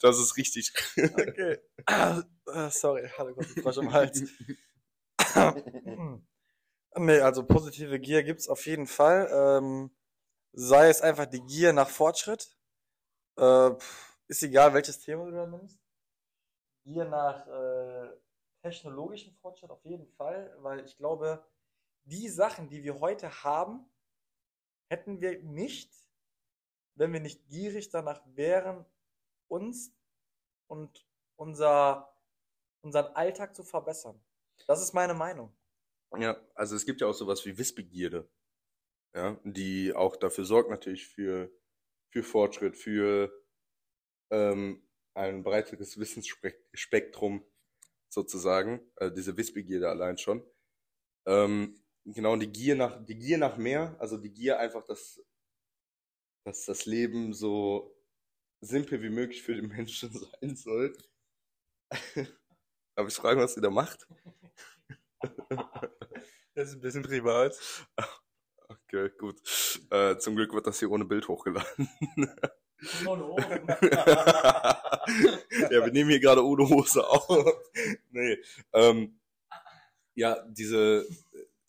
Das 0.00 0.18
ist 0.18 0.36
richtig. 0.36 0.72
Okay. 0.96 1.58
Äh, 1.86 2.70
sorry, 2.70 3.08
hatte 3.16 3.34
kurz 3.34 3.48
einen 3.48 3.62
Frosch 3.62 3.76
im 3.78 3.92
Hals. 3.92 4.22
nee, 6.96 7.20
also 7.20 7.44
positive 7.44 7.98
Gier 7.98 8.22
gibt's 8.22 8.48
auf 8.48 8.66
jeden 8.66 8.86
Fall. 8.86 9.28
Ähm, 9.32 9.90
sei 10.52 10.88
es 10.88 11.00
einfach 11.00 11.26
die 11.26 11.42
Gier 11.42 11.72
nach 11.72 11.88
Fortschritt. 11.88 12.56
Äh, 13.38 13.70
ist 14.28 14.42
egal, 14.42 14.74
welches 14.74 15.00
Thema 15.00 15.26
du 15.26 15.32
da 15.32 15.46
nimmst. 15.46 15.78
Gier 16.84 17.04
nach 17.04 17.46
äh, 17.46 18.10
technologischem 18.70 19.34
Fortschritt 19.34 19.70
auf 19.70 19.84
jeden 19.84 20.06
Fall, 20.06 20.54
weil 20.60 20.84
ich 20.84 20.96
glaube, 20.96 21.44
die 22.04 22.28
Sachen, 22.28 22.68
die 22.68 22.82
wir 22.82 23.00
heute 23.00 23.44
haben, 23.44 23.88
hätten 24.88 25.20
wir 25.20 25.42
nicht, 25.42 25.92
wenn 26.94 27.12
wir 27.12 27.20
nicht 27.20 27.46
gierig 27.48 27.90
danach 27.90 28.22
wären, 28.34 28.84
uns 29.48 29.94
und 30.68 31.06
unser, 31.36 32.12
unseren 32.82 33.14
Alltag 33.14 33.54
zu 33.54 33.62
verbessern. 33.62 34.20
Das 34.66 34.82
ist 34.82 34.94
meine 34.94 35.14
Meinung. 35.14 35.56
Ja, 36.16 36.36
also 36.54 36.76
es 36.76 36.86
gibt 36.86 37.00
ja 37.00 37.08
auch 37.08 37.14
sowas 37.14 37.44
wie 37.44 37.58
Wissbegierde. 37.58 38.28
Ja, 39.14 39.40
die 39.44 39.94
auch 39.94 40.16
dafür 40.16 40.44
sorgt 40.44 40.70
natürlich 40.70 41.06
für, 41.06 41.50
für 42.10 42.22
Fortschritt, 42.22 42.76
für 42.76 43.32
ähm, 44.30 44.86
ein 45.14 45.42
breiteres 45.42 45.98
Wissensspektrum 45.98 47.44
sozusagen, 48.08 48.80
äh, 48.96 49.10
diese 49.12 49.36
Wissbegierde 49.36 49.88
allein 49.88 50.18
schon. 50.18 50.42
Ähm, 51.26 51.80
genau, 52.04 52.32
und 52.32 52.40
die 52.40 52.52
Gier 52.52 52.76
nach, 52.76 53.04
die 53.04 53.18
Gier 53.18 53.38
nach 53.38 53.56
mehr, 53.56 53.96
also 53.98 54.16
die 54.16 54.32
Gier 54.32 54.58
einfach, 54.58 54.84
dass, 54.84 55.20
dass 56.44 56.64
das 56.66 56.86
Leben 56.86 57.32
so 57.32 57.96
simpel 58.60 59.02
wie 59.02 59.10
möglich 59.10 59.42
für 59.42 59.54
den 59.54 59.68
Menschen 59.68 60.10
sein 60.40 60.56
soll. 60.56 60.96
Darf 62.96 63.08
ich 63.08 63.14
fragen, 63.14 63.40
was 63.40 63.54
sie 63.54 63.60
da 63.60 63.70
macht? 63.70 64.06
Das 66.54 66.70
ist 66.70 66.76
ein 66.76 66.80
bisschen 66.80 67.02
privat. 67.02 67.54
Okay, 68.66 69.10
gut. 69.18 69.42
Äh, 69.90 70.16
zum 70.16 70.36
Glück 70.36 70.54
wird 70.54 70.66
das 70.66 70.78
hier 70.78 70.90
ohne 70.90 71.04
Bild 71.04 71.28
hochgeladen. 71.28 71.88
ja, 75.70 75.84
wir 75.84 75.92
nehmen 75.92 76.10
hier 76.10 76.20
gerade 76.20 76.44
ohne 76.44 76.68
Hose 76.68 77.08
auf. 77.08 77.28
nee. 78.10 78.38
Ähm, 78.72 79.18
ja, 80.14 80.44
diese, 80.48 81.06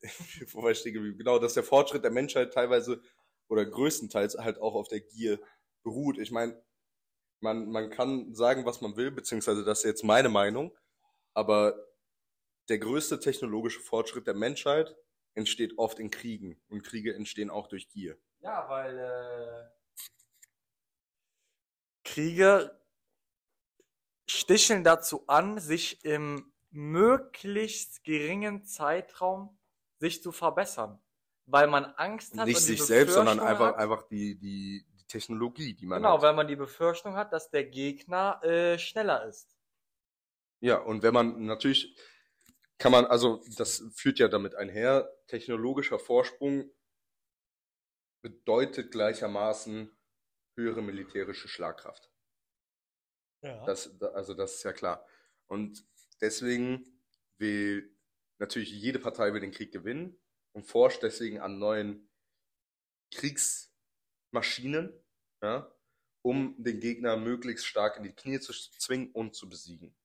wo 0.52 0.64
war 0.64 0.72
ich 0.72 0.84
geblieben? 0.84 1.18
Genau, 1.18 1.40
dass 1.40 1.54
der 1.54 1.64
Fortschritt 1.64 2.04
der 2.04 2.12
Menschheit 2.12 2.54
teilweise 2.54 3.02
oder 3.48 3.66
größtenteils 3.66 4.38
halt 4.38 4.60
auch 4.60 4.76
auf 4.76 4.88
der 4.88 5.02
Gier 5.02 5.40
beruht. 5.84 6.18
Ich 6.18 6.32
meine, 6.32 6.62
man, 7.40 7.70
man 7.70 7.90
kann 7.90 8.34
sagen, 8.34 8.66
was 8.66 8.82
man 8.82 8.98
will, 8.98 9.12
beziehungsweise 9.12 9.64
das 9.64 9.80
ist 9.80 9.86
jetzt 9.86 10.04
meine 10.04 10.30
Meinung, 10.30 10.76
aber 11.34 11.88
der 12.70 12.80
größte 12.80 13.20
technologische 13.20 13.80
Fortschritt 13.80 14.28
der 14.28 14.34
Menschheit 14.34 14.96
entsteht 15.36 15.78
oft 15.78 16.00
in 16.00 16.10
Kriegen 16.10 16.60
und 16.68 16.84
Kriege 16.84 17.14
entstehen 17.14 17.50
auch 17.50 17.68
durch 17.68 17.90
Gier. 17.90 18.18
Ja, 18.40 18.68
weil 18.70 18.98
äh, 18.98 19.77
Kriege 22.18 22.76
sticheln 24.28 24.84
dazu 24.84 25.28
an, 25.28 25.60
sich 25.60 26.04
im 26.04 26.52
möglichst 26.72 28.04
geringen 28.04 28.64
Zeitraum 28.66 29.56
sich 30.00 30.24
zu 30.24 30.32
verbessern. 30.32 31.00
Weil 31.46 31.68
man 31.68 31.86
Angst 31.86 32.36
hat. 32.36 32.48
Nicht 32.48 32.58
sich 32.58 32.82
selbst, 32.82 33.14
sondern 33.14 33.40
einfach, 33.40 33.68
hat, 33.68 33.76
einfach 33.76 34.08
die, 34.08 34.36
die, 34.36 34.84
die 34.98 35.06
Technologie, 35.06 35.76
die 35.76 35.86
man 35.86 36.02
Genau, 36.02 36.16
hat. 36.16 36.24
weil 36.24 36.34
man 36.34 36.48
die 36.48 36.56
Befürchtung 36.56 37.16
hat, 37.16 37.32
dass 37.34 37.52
der 37.52 37.66
Gegner 37.66 38.44
äh, 38.44 38.80
schneller 38.80 39.24
ist. 39.28 39.56
Ja, 40.60 40.80
und 40.80 41.04
wenn 41.04 41.14
man 41.14 41.46
natürlich 41.46 41.96
kann 42.80 42.94
man, 42.94 43.06
also 43.06 43.44
das 43.58 43.84
führt 43.94 44.18
ja 44.18 44.28
damit 44.28 44.56
einher, 44.56 45.08
technologischer 45.28 46.00
Vorsprung 46.00 46.72
bedeutet 48.24 48.92
gleichermaßen 48.92 49.96
höhere 50.58 50.82
militärische 50.82 51.48
Schlagkraft. 51.48 52.12
Ja. 53.44 53.64
Das, 53.66 53.98
da- 53.98 54.10
also 54.10 54.34
das 54.34 54.56
ist 54.56 54.64
ja 54.64 54.74
klar. 54.74 55.06
Und 55.46 55.86
deswegen 56.20 57.02
will 57.38 57.96
natürlich 58.40 58.72
jede 58.72 59.00
Partei 59.00 59.32
will 59.34 59.40
den 59.40 59.52
Krieg 59.52 59.72
gewinnen 59.72 60.20
und 60.54 60.66
forscht 60.66 61.04
deswegen 61.04 61.40
an 61.40 61.60
neuen 61.60 62.10
Kriegsmaschinen, 63.14 64.94
ja, 65.42 65.72
um 66.24 66.56
den 66.62 66.80
Gegner 66.80 67.16
möglichst 67.16 67.66
stark 67.66 67.98
in 67.98 68.04
die 68.04 68.14
Knie 68.14 68.40
zu 68.40 68.52
zwingen 68.52 69.12
und 69.12 69.36
zu 69.36 69.48
besiegen. 69.48 69.96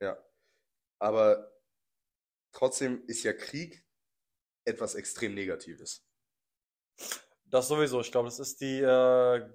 Ja. 0.00 0.16
Aber 0.98 1.52
trotzdem 2.52 3.04
ist 3.06 3.24
ja 3.24 3.32
Krieg 3.32 3.84
etwas 4.64 4.94
extrem 4.94 5.34
Negatives. 5.34 6.06
Das 7.44 7.68
sowieso. 7.68 8.00
Ich 8.00 8.12
glaube, 8.12 8.28
das 8.28 8.38
ist 8.38 8.60
die 8.60 8.80
äh, 8.80 9.50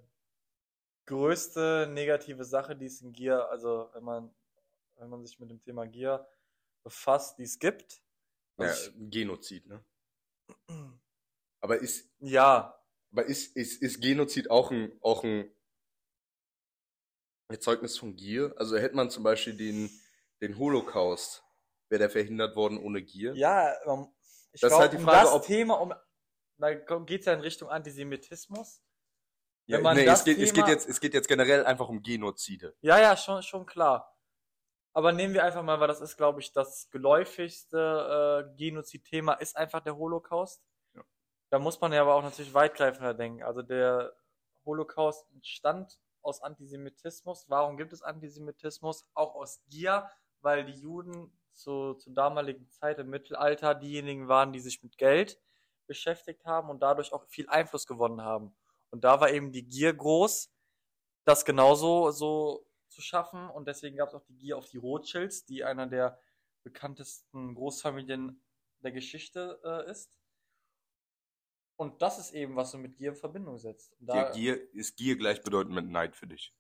größte 1.07 1.87
negative 1.91 2.45
Sache, 2.45 2.75
die 2.75 2.85
es 2.85 3.01
in 3.01 3.11
Gear, 3.13 3.49
also 3.49 3.89
wenn 3.93 4.03
man, 4.03 4.35
wenn 4.97 5.09
man 5.09 5.25
sich 5.25 5.39
mit 5.39 5.49
dem 5.49 5.59
Thema 5.59 5.87
Gear 5.87 6.27
befasst, 6.83 7.39
die 7.39 7.43
es 7.43 7.57
gibt. 7.57 8.01
Ja, 8.59 8.73
Genozid, 8.95 9.65
ne? 9.67 9.83
Aber 11.59 11.79
ist, 11.79 12.09
ja, 12.19 12.79
aber 13.11 13.25
ist, 13.25 13.55
ist, 13.55 13.81
ist 13.81 14.01
Genozid 14.01 14.49
auch 14.49 14.71
ein, 14.71 14.97
auch 15.01 15.23
ein 15.23 15.51
Erzeugnis 17.49 17.97
von 17.97 18.15
Gier? 18.15 18.53
Also 18.57 18.77
hätte 18.77 18.95
man 18.95 19.09
zum 19.09 19.23
Beispiel 19.23 19.55
den, 19.55 19.89
den 20.41 20.57
Holocaust, 20.57 21.43
wäre 21.89 21.99
der 21.99 22.09
verhindert 22.09 22.55
worden 22.55 22.77
ohne 22.77 23.01
Gier? 23.01 23.33
ja, 23.35 23.73
ähm, 23.85 24.07
ich 24.51 24.61
glaube, 24.61 24.77
halt 24.77 24.93
die 24.93 24.97
um 24.97 25.05
das 25.05 25.31
ob- 25.31 25.43
Thema, 25.45 25.75
um, 25.75 25.93
da 26.57 26.73
geht 26.73 27.19
es 27.21 27.25
ja 27.25 27.33
in 27.33 27.41
Richtung 27.41 27.69
Antisemitismus. 27.69 28.81
Ja, 29.67 29.93
nee, 29.93 30.05
es 30.05 30.23
geht, 30.23 30.37
es, 30.37 30.53
geht 30.53 30.63
Thema- 30.63 30.69
jetzt, 30.69 30.87
es 30.87 30.99
geht 30.99 31.13
jetzt 31.13 31.27
generell 31.27 31.65
einfach 31.65 31.89
um 31.89 32.01
Genozide. 32.01 32.75
Ja, 32.81 32.99
ja, 32.99 33.17
schon, 33.17 33.43
schon 33.43 33.65
klar. 33.65 34.13
Aber 34.93 35.11
nehmen 35.11 35.33
wir 35.33 35.43
einfach 35.43 35.61
mal, 35.61 35.79
weil 35.79 35.89
das 35.89 36.01
ist, 36.01 36.17
glaube 36.17 36.39
ich, 36.39 36.53
das 36.53 36.89
geläufigste 36.89 38.47
äh, 38.49 38.55
Genozid-Thema 38.57 39.33
ist 39.33 39.55
einfach 39.55 39.81
der 39.81 39.97
Holocaust. 39.97 40.63
Ja. 40.95 41.03
Da 41.49 41.59
muss 41.59 41.79
man 41.81 41.91
ja 41.93 42.01
aber 42.01 42.15
auch 42.15 42.23
natürlich 42.23 42.53
weitgreifender 42.53 43.13
denken. 43.13 43.43
Also 43.43 43.61
der 43.61 44.13
Holocaust 44.65 45.29
entstand 45.33 45.99
aus 46.21 46.41
Antisemitismus. 46.41 47.45
Warum 47.47 47.77
gibt 47.77 47.93
es 47.93 48.01
Antisemitismus? 48.01 49.07
Auch 49.13 49.35
aus 49.35 49.61
Gier, 49.69 50.09
weil 50.41 50.65
die 50.65 50.79
Juden 50.79 51.37
zu, 51.53 51.93
zur 51.95 52.13
damaligen 52.13 52.69
Zeit 52.69 52.99
im 52.99 53.09
Mittelalter 53.09 53.75
diejenigen 53.75 54.27
waren, 54.27 54.53
die 54.53 54.59
sich 54.59 54.81
mit 54.81 54.97
Geld 54.97 55.39
beschäftigt 55.87 56.45
haben 56.45 56.69
und 56.69 56.79
dadurch 56.81 57.13
auch 57.13 57.25
viel 57.27 57.49
Einfluss 57.49 57.85
gewonnen 57.85 58.21
haben. 58.21 58.55
Und 58.91 59.03
da 59.03 59.19
war 59.19 59.31
eben 59.31 59.51
die 59.51 59.65
Gier 59.67 59.93
groß, 59.93 60.51
das 61.25 61.45
genauso 61.45 62.11
so 62.11 62.65
zu 62.89 63.01
schaffen. 63.01 63.49
Und 63.49 63.67
deswegen 63.67 63.97
gab 63.97 64.09
es 64.09 64.15
auch 64.15 64.23
die 64.25 64.37
Gier 64.37 64.57
auf 64.57 64.67
die 64.69 64.77
Rothschilds, 64.77 65.45
die 65.45 65.63
einer 65.63 65.87
der 65.87 66.19
bekanntesten 66.63 67.55
Großfamilien 67.55 68.41
der 68.79 68.91
Geschichte 68.91 69.59
äh, 69.63 69.89
ist. 69.91 70.11
Und 71.75 72.01
das 72.01 72.17
ist 72.17 72.31
eben, 72.31 72.55
was 72.55 72.71
du 72.71 72.77
mit 72.79 72.97
Gier 72.97 73.09
in 73.09 73.15
Verbindung 73.15 73.57
setzt. 73.57 73.95
Da, 73.99 74.31
Gier, 74.31 74.73
ist 74.73 74.97
Gier 74.97 75.15
gleichbedeutend 75.17 75.75
mit 75.75 75.85
Neid 75.85 76.15
für 76.15 76.27
dich? 76.27 76.53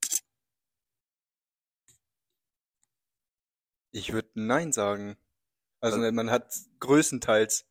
Ich 3.91 4.13
würde 4.13 4.29
Nein 4.35 4.71
sagen. 4.71 5.17
Also 5.79 5.97
Also- 5.99 6.11
man 6.11 6.29
hat 6.29 6.53
größtenteils 6.79 7.65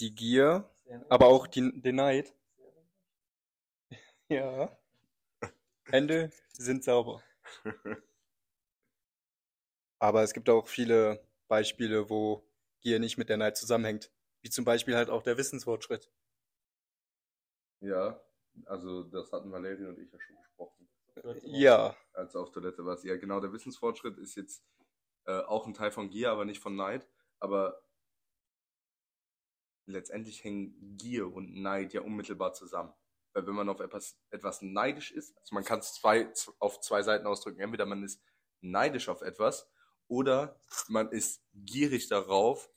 die 0.00 0.14
Gier, 0.14 0.70
aber 1.08 1.26
auch 1.26 1.46
die, 1.46 1.80
den 1.80 1.96
Neid. 1.96 2.34
Ja. 4.28 4.76
Hände 5.84 6.30
sind 6.52 6.82
sauber. 6.82 7.22
Aber 9.98 10.22
es 10.22 10.32
gibt 10.34 10.48
auch 10.50 10.66
viele 10.66 11.24
Beispiele, 11.48 12.10
wo 12.10 12.46
Gier 12.80 12.98
nicht 12.98 13.18
mit 13.18 13.28
der 13.28 13.36
Neid 13.36 13.56
zusammenhängt. 13.56 14.10
Wie 14.42 14.50
zum 14.50 14.64
Beispiel 14.64 14.96
halt 14.96 15.10
auch 15.10 15.22
der 15.22 15.38
Wissensfortschritt. 15.38 16.10
Ja, 17.80 18.20
also 18.64 19.04
das 19.04 19.32
hatten 19.32 19.52
Valerie 19.52 19.86
und 19.86 19.98
ich 19.98 20.10
ja 20.12 20.18
schon 20.20 20.36
besprochen. 20.36 20.88
Ja. 21.44 21.96
als 22.12 22.32
du 22.32 22.40
auf 22.40 22.50
Toilette 22.50 22.84
warst. 22.84 23.04
Ja, 23.04 23.16
genau, 23.16 23.40
der 23.40 23.52
Wissensfortschritt 23.52 24.18
ist 24.18 24.34
jetzt 24.34 24.64
äh, 25.24 25.40
auch 25.40 25.66
ein 25.66 25.74
Teil 25.74 25.90
von 25.90 26.10
Gier, 26.10 26.30
aber 26.30 26.44
nicht 26.44 26.60
von 26.60 26.76
Neid. 26.76 27.08
Aber 27.38 27.80
letztendlich 29.86 30.42
hängen 30.44 30.96
Gier 30.96 31.32
und 31.32 31.54
Neid 31.54 31.92
ja 31.92 32.02
unmittelbar 32.02 32.52
zusammen. 32.52 32.92
Weil 33.36 33.46
wenn 33.46 33.54
man 33.54 33.68
auf 33.68 33.80
etwas, 33.80 34.16
etwas 34.30 34.62
neidisch 34.62 35.12
ist, 35.12 35.36
also 35.36 35.54
man 35.54 35.62
kann 35.62 35.80
es 35.80 35.92
zwei, 35.92 36.32
auf 36.58 36.80
zwei 36.80 37.02
Seiten 37.02 37.26
ausdrücken. 37.26 37.60
Entweder 37.60 37.84
man 37.84 38.02
ist 38.02 38.18
neidisch 38.62 39.10
auf 39.10 39.20
etwas 39.20 39.68
oder 40.08 40.58
man 40.88 41.10
ist 41.12 41.42
gierig 41.52 42.08
darauf, 42.08 42.70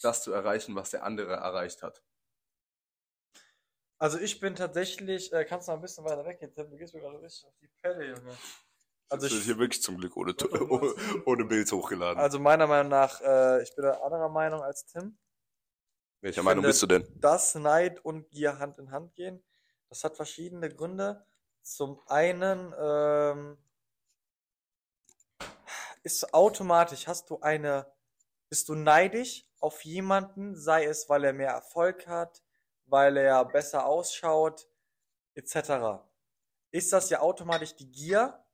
das 0.00 0.22
zu 0.22 0.32
erreichen, 0.32 0.76
was 0.76 0.90
der 0.90 1.02
andere 1.02 1.32
erreicht 1.32 1.82
hat. 1.82 2.04
Also 3.98 4.20
ich 4.20 4.38
bin 4.38 4.54
tatsächlich, 4.54 5.32
äh, 5.32 5.44
kannst 5.44 5.66
du 5.66 5.72
noch 5.72 5.78
ein 5.78 5.82
bisschen 5.82 6.04
weiter 6.04 6.24
weg 6.24 6.38
jetzt, 6.40 6.56
du 6.56 6.76
gehst 6.76 6.94
mir 6.94 7.00
gerade 7.00 7.20
richtig 7.20 7.48
auf 7.48 7.56
die 7.60 7.68
Pelle, 7.82 8.06
Junge. 8.06 8.38
Also 9.08 9.26
ich, 9.26 9.42
hier 9.42 9.58
wirklich 9.58 9.82
zum 9.82 9.98
Glück 9.98 10.16
ohne, 10.16 10.32
ohne 11.26 11.44
Bild 11.44 11.72
hochgeladen. 11.72 12.20
also 12.22 12.38
meiner 12.38 12.68
Meinung 12.68 12.90
nach, 12.90 13.20
äh, 13.20 13.64
ich 13.64 13.74
bin 13.74 13.84
anderer 13.84 14.28
Meinung 14.28 14.62
als 14.62 14.86
Tim. 14.86 15.18
Welcher 16.20 16.40
ich 16.40 16.44
Meinung 16.44 16.62
finde- 16.62 16.68
bist 16.68 16.82
du 16.82 16.86
denn? 16.86 17.20
dass 17.20 17.56
Neid 17.56 17.98
und 18.04 18.30
Gier 18.30 18.60
Hand 18.60 18.78
in 18.78 18.92
Hand 18.92 19.12
gehen. 19.16 19.42
Das 19.88 20.04
hat 20.04 20.16
verschiedene 20.16 20.68
Gründe. 20.68 21.24
Zum 21.62 22.00
einen 22.06 22.74
ähm, 22.78 23.58
ist 26.02 26.34
automatisch, 26.34 27.06
hast 27.06 27.30
du 27.30 27.40
eine, 27.40 27.90
bist 28.48 28.68
du 28.68 28.74
neidisch 28.74 29.48
auf 29.60 29.82
jemanden, 29.84 30.56
sei 30.56 30.84
es, 30.84 31.08
weil 31.08 31.24
er 31.24 31.32
mehr 31.32 31.52
Erfolg 31.52 32.06
hat, 32.06 32.42
weil 32.86 33.16
er 33.16 33.44
besser 33.46 33.86
ausschaut, 33.86 34.68
etc. 35.34 36.04
Ist 36.70 36.92
das 36.92 37.08
ja 37.10 37.20
automatisch 37.20 37.74
die 37.76 37.90
Gier? 37.90 38.44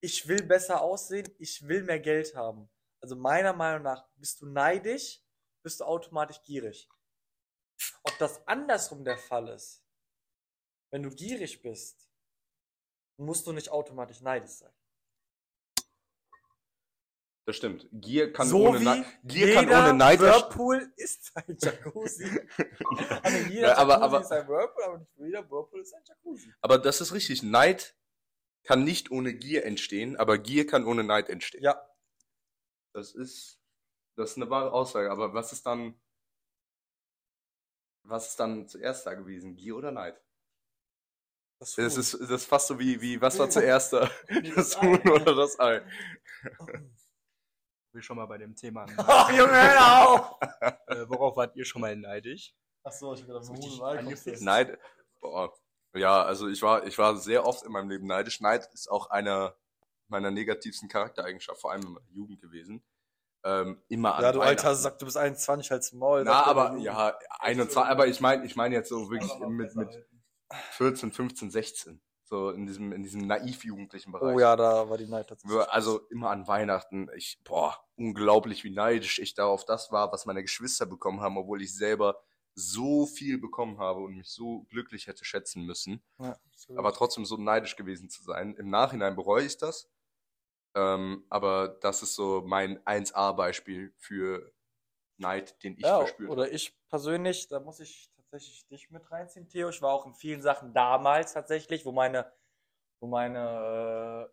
Ich 0.00 0.28
will 0.28 0.42
besser 0.42 0.82
aussehen, 0.82 1.34
ich 1.38 1.66
will 1.66 1.82
mehr 1.82 2.00
Geld 2.00 2.34
haben. 2.34 2.68
Also 3.00 3.16
meiner 3.16 3.52
Meinung 3.52 3.82
nach 3.82 4.06
bist 4.16 4.40
du 4.40 4.46
neidisch, 4.46 5.22
bist 5.62 5.80
du 5.80 5.84
automatisch 5.84 6.42
gierig. 6.42 6.88
Ob 8.02 8.18
das 8.18 8.46
andersrum 8.46 9.04
der 9.04 9.18
Fall 9.18 9.48
ist, 9.48 9.83
wenn 10.94 11.02
du 11.02 11.10
gierig 11.10 11.60
bist, 11.60 12.08
musst 13.16 13.44
du 13.48 13.52
nicht 13.52 13.68
automatisch 13.68 14.20
neidisch 14.20 14.52
sein. 14.52 14.72
Das 17.46 17.56
stimmt. 17.56 17.88
Gier 17.90 18.32
kann 18.32 18.46
so 18.46 18.68
ohne 18.68 18.78
Neid, 18.78 19.04
Gier 19.24 19.54
kann 19.54 19.68
ohne 19.68 19.92
Neid 19.92 20.20
Whirlpool 20.20 20.92
ist 20.96 21.32
ein 21.36 21.56
Jacuzzi. 21.60 22.24
also 23.24 23.36
jeder 23.50 23.76
aber- 23.76 23.94
Jacuzzi 23.94 24.04
aber- 24.04 24.20
ist 24.20 24.32
ein 24.32 24.48
Whirlpool, 24.48 24.82
aber 24.84 24.98
nicht 24.98 25.10
jeder 25.16 25.50
Whirlpool 25.50 25.80
ist 25.80 25.92
ein 25.94 26.04
Jacuzzi. 26.04 26.54
Aber 26.60 26.78
das 26.78 27.00
ist 27.00 27.12
richtig. 27.12 27.42
Neid 27.42 27.96
kann 28.62 28.84
nicht 28.84 29.10
ohne 29.10 29.34
Gier 29.34 29.64
entstehen, 29.66 30.16
aber 30.16 30.38
Gier 30.38 30.64
kann 30.64 30.86
ohne 30.86 31.02
Neid 31.02 31.28
entstehen. 31.28 31.64
Ja, 31.64 31.84
Das 32.92 33.12
ist, 33.16 33.60
das 34.14 34.30
ist 34.30 34.36
eine 34.36 34.48
wahre 34.48 34.70
Aussage. 34.72 35.10
Aber 35.10 35.34
was 35.34 35.52
ist 35.52 35.66
dann, 35.66 36.00
was 38.04 38.28
ist 38.28 38.36
dann 38.38 38.68
zuerst 38.68 39.04
da 39.06 39.14
gewesen? 39.14 39.56
Gier 39.56 39.74
oder 39.76 39.90
Neid? 39.90 40.20
Das 41.58 41.74
Das 41.74 41.96
ist, 41.96 42.14
das 42.14 42.30
ist 42.30 42.46
fast 42.46 42.68
so 42.68 42.78
wie, 42.78 43.00
wie, 43.00 43.20
was 43.20 43.38
war 43.38 43.48
zuerst 43.50 43.92
da? 43.92 44.10
Das. 44.54 44.80
Huhn 44.80 45.00
oder 45.08 45.34
das 45.34 45.58
Ei? 45.58 45.82
will 47.94 48.02
schon 48.02 48.16
mal 48.16 48.26
bei 48.26 48.38
dem 48.38 48.54
Thema. 48.54 48.86
Ach, 48.96 49.30
Junge, 49.30 49.52
hör 49.52 50.08
auf! 50.08 50.38
äh, 50.88 51.08
worauf 51.08 51.36
wart 51.36 51.56
ihr 51.56 51.64
schon 51.64 51.80
mal 51.80 51.96
neidisch? 51.96 52.54
Achso, 52.82 53.14
ich 53.14 53.20
hab 53.20 53.28
gedacht, 53.28 53.48
Huhn 53.48 53.56
und 53.56 53.82
Ei 53.82 53.98
angepisst. 53.98 54.42
Neid, 54.42 54.78
boah. 55.20 55.52
Ja, 55.94 56.24
also 56.24 56.48
ich 56.48 56.60
war, 56.60 56.86
ich 56.86 56.98
war 56.98 57.16
sehr 57.16 57.46
oft 57.46 57.64
in 57.64 57.70
meinem 57.70 57.88
Leben 57.88 58.06
neidisch. 58.06 58.40
Neid 58.40 58.68
ist 58.74 58.90
auch 58.90 59.10
einer 59.10 59.54
meiner 60.08 60.30
negativsten 60.30 60.88
Charaktereigenschaften, 60.88 61.60
vor 61.60 61.72
allem 61.72 61.82
in 61.82 61.92
meiner 61.92 62.10
Jugend 62.10 62.40
gewesen. 62.40 62.84
Ähm, 63.44 63.80
immer 63.88 64.16
an 64.16 64.22
Ja, 64.22 64.32
du 64.32 64.40
alter 64.40 64.74
Sack, 64.74 64.98
du 64.98 65.04
bist 65.04 65.16
21, 65.16 65.70
halt's 65.70 65.92
Maul. 65.92 66.24
Na, 66.24 66.44
aber 66.44 66.72
mal, 66.72 66.82
ja, 66.82 67.16
21, 67.40 67.76
aber 67.78 68.06
ich 68.06 68.20
meine, 68.20 68.44
ich 68.44 68.56
meine 68.56 68.74
jetzt 68.74 68.88
so 68.88 69.10
wirklich 69.10 69.32
mit, 69.48 69.74
mit 69.76 70.06
14, 70.72 71.12
15, 71.12 71.50
16. 71.50 72.00
So 72.26 72.50
in 72.50 72.66
diesem, 72.66 72.92
in 72.92 73.02
diesem 73.02 73.26
naiv-jugendlichen 73.26 74.10
Bereich. 74.12 74.34
Oh 74.34 74.40
ja, 74.40 74.56
da 74.56 74.88
war 74.88 74.96
die 74.96 75.06
Neid 75.06 75.28
tatsächlich. 75.28 75.58
Wir- 75.58 75.72
Also 75.72 76.00
immer 76.08 76.30
an 76.30 76.46
Weihnachten, 76.48 77.08
ich, 77.16 77.38
boah, 77.44 77.76
unglaublich, 77.96 78.64
wie 78.64 78.70
neidisch 78.70 79.18
ich 79.18 79.34
da 79.34 79.44
auf 79.46 79.64
das 79.66 79.92
war, 79.92 80.10
was 80.10 80.24
meine 80.24 80.42
Geschwister 80.42 80.86
bekommen 80.86 81.20
haben, 81.20 81.36
obwohl 81.36 81.60
ich 81.62 81.74
selber 81.76 82.22
so 82.54 83.04
viel 83.04 83.38
bekommen 83.38 83.78
habe 83.78 84.00
und 84.00 84.14
mich 84.16 84.28
so 84.30 84.62
glücklich 84.70 85.06
hätte 85.06 85.24
schätzen 85.24 85.64
müssen. 85.64 86.02
Ja. 86.18 86.38
Aber 86.76 86.92
trotzdem 86.92 87.26
so 87.26 87.36
neidisch 87.36 87.76
gewesen 87.76 88.08
zu 88.08 88.22
sein. 88.22 88.54
Im 88.56 88.70
Nachhinein 88.70 89.16
bereue 89.16 89.44
ich 89.44 89.58
das. 89.58 89.90
Ähm, 90.76 91.24
aber 91.28 91.68
das 91.68 92.02
ist 92.02 92.14
so 92.14 92.42
mein 92.46 92.78
1A-Beispiel 92.84 93.92
für 93.98 94.52
Neid, 95.18 95.62
den 95.62 95.74
ich 95.76 95.82
ja, 95.84 95.98
verspürt 95.98 96.30
oder 96.30 96.50
ich 96.50 96.76
persönlich, 96.88 97.48
da 97.48 97.60
muss 97.60 97.78
ich 97.80 98.10
tatsächlich 98.34 98.66
dich 98.66 98.90
mit 98.90 99.10
reinziehen, 99.12 99.48
Theo. 99.48 99.68
Ich 99.68 99.80
war 99.80 99.92
auch 99.92 100.06
in 100.06 100.14
vielen 100.14 100.42
Sachen 100.42 100.74
damals 100.74 101.34
tatsächlich, 101.34 101.86
wo 101.86 101.92
meine, 101.92 102.32
wo 102.98 103.06
meine 103.06 104.28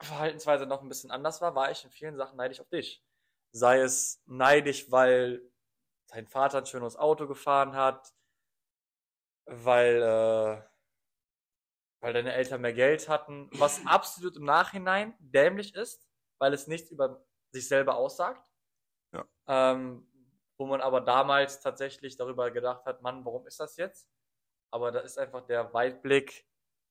äh, 0.00 0.04
Verhaltensweise 0.04 0.66
noch 0.66 0.82
ein 0.82 0.88
bisschen 0.88 1.10
anders 1.10 1.40
war, 1.40 1.54
war 1.54 1.70
ich 1.70 1.84
in 1.84 1.90
vielen 1.90 2.16
Sachen 2.16 2.36
neidisch 2.36 2.60
auf 2.60 2.68
dich. 2.68 3.02
Sei 3.50 3.80
es 3.80 4.22
neidisch, 4.26 4.90
weil 4.90 5.50
dein 6.08 6.26
Vater 6.26 6.58
ein 6.58 6.66
schönes 6.66 6.96
Auto 6.96 7.26
gefahren 7.26 7.74
hat, 7.74 8.12
weil, 9.46 10.02
äh, 10.02 10.62
weil 12.00 12.12
deine 12.12 12.34
Eltern 12.34 12.60
mehr 12.60 12.74
Geld 12.74 13.08
hatten, 13.08 13.48
was 13.54 13.86
absolut 13.86 14.36
im 14.36 14.44
Nachhinein 14.44 15.14
dämlich 15.18 15.74
ist, 15.74 16.06
weil 16.38 16.52
es 16.52 16.66
nichts 16.66 16.90
über 16.90 17.24
sich 17.52 17.68
selber 17.68 17.96
aussagt. 17.96 18.46
Ähm, 19.46 20.06
wo 20.58 20.66
man 20.66 20.80
aber 20.80 21.00
damals 21.00 21.60
tatsächlich 21.60 22.16
darüber 22.16 22.50
gedacht 22.50 22.84
hat, 22.86 23.02
Mann, 23.02 23.24
warum 23.24 23.46
ist 23.46 23.60
das 23.60 23.76
jetzt? 23.76 24.08
Aber 24.70 24.90
da 24.92 25.00
ist 25.00 25.18
einfach 25.18 25.46
der 25.46 25.72
Weitblick 25.74 26.46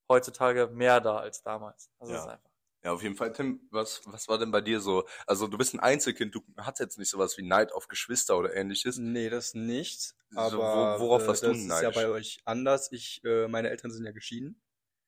heutzutage 0.09 0.67
mehr 0.67 1.01
da 1.01 1.17
als 1.17 1.41
damals. 1.43 1.91
Das 1.99 2.09
Ja. 2.09 2.15
ist 2.17 2.27
einfach. 2.27 2.49
Ja, 2.83 2.91
auf 2.93 3.01
jeden 3.01 3.15
Fall, 3.15 3.33
Tim, 3.33 3.67
was, 3.71 4.01
was 4.05 4.27
war 4.27 4.37
denn 4.37 4.51
bei 4.51 4.61
dir 4.61 4.79
so? 4.79 5.07
Also 5.25 5.47
du 5.47 5.57
bist 5.57 5.73
ein 5.73 5.79
Einzelkind, 5.79 6.35
du 6.35 6.41
hast 6.57 6.79
jetzt 6.79 6.99
nicht 6.99 7.09
sowas 7.09 7.35
wie 7.35 7.41
Neid 7.41 7.71
auf 7.73 7.87
Geschwister 7.87 8.37
oder 8.37 8.53
ähnliches. 8.55 8.97
Nee, 8.99 9.29
das 9.29 9.55
nicht. 9.55 10.13
So, 10.29 10.39
Aber 10.39 10.99
wo- 10.99 11.05
worauf 11.05 11.23
äh, 11.23 11.27
warst 11.29 11.41
du 11.43 11.47
das 11.47 11.57
ist 11.57 11.67
ja 11.67 11.81
neidisch? 11.81 11.95
bei 11.95 12.07
euch 12.09 12.41
anders. 12.45 12.91
Ich, 12.91 13.23
äh, 13.25 13.47
meine 13.47 13.71
Eltern 13.71 13.89
sind 13.89 14.05
ja 14.05 14.11
geschieden. 14.11 14.61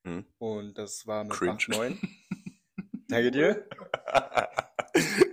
Hm. 0.07 0.25
Und 0.39 0.75
das 0.79 1.05
war 1.05 1.23
mit 1.23 1.33
Cringe. 1.33 1.53
8, 1.53 1.69
9. 1.69 1.99
Danke 3.09 3.29
dir. 3.31 3.69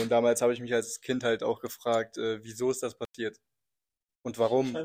Und 0.00 0.10
damals 0.10 0.42
habe 0.42 0.52
ich 0.52 0.60
mich 0.60 0.74
als 0.74 1.00
Kind 1.00 1.24
halt 1.24 1.42
auch 1.42 1.60
gefragt, 1.60 2.18
äh, 2.18 2.42
wieso 2.44 2.70
ist 2.70 2.82
das 2.82 2.96
passiert? 2.96 3.40
Und 4.22 4.38
warum? 4.38 4.76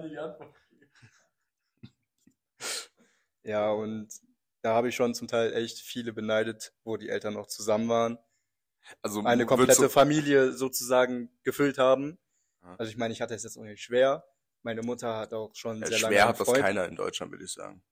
Ja, 3.43 3.71
und 3.71 4.09
da 4.61 4.73
habe 4.73 4.89
ich 4.89 4.95
schon 4.95 5.13
zum 5.13 5.27
Teil 5.27 5.53
echt 5.53 5.79
viele 5.79 6.13
beneidet, 6.13 6.73
wo 6.83 6.97
die 6.97 7.09
Eltern 7.09 7.35
noch 7.35 7.47
zusammen 7.47 7.89
waren. 7.89 8.17
Also 9.01 9.21
Eine 9.23 9.45
komplette 9.45 9.89
Familie 9.89 10.51
sozusagen 10.53 11.29
gefüllt 11.43 11.77
haben. 11.77 12.17
Ja. 12.63 12.75
Also 12.77 12.89
ich 12.91 12.97
meine, 12.97 13.13
ich 13.13 13.21
hatte 13.21 13.35
es 13.35 13.43
jetzt 13.43 13.57
auch 13.57 13.63
nicht 13.63 13.81
schwer. 13.81 14.25
Meine 14.63 14.81
Mutter 14.81 15.17
hat 15.17 15.33
auch 15.33 15.53
schon 15.53 15.79
Ja, 15.81 15.87
sehr 15.87 15.99
lange 15.99 16.15
schwer 16.15 16.27
hat 16.27 16.39
das 16.39 16.53
keiner 16.53 16.85
in 16.85 16.95
Deutschland, 16.95 17.31
würde 17.31 17.45
ich 17.45 17.51
sagen. 17.51 17.83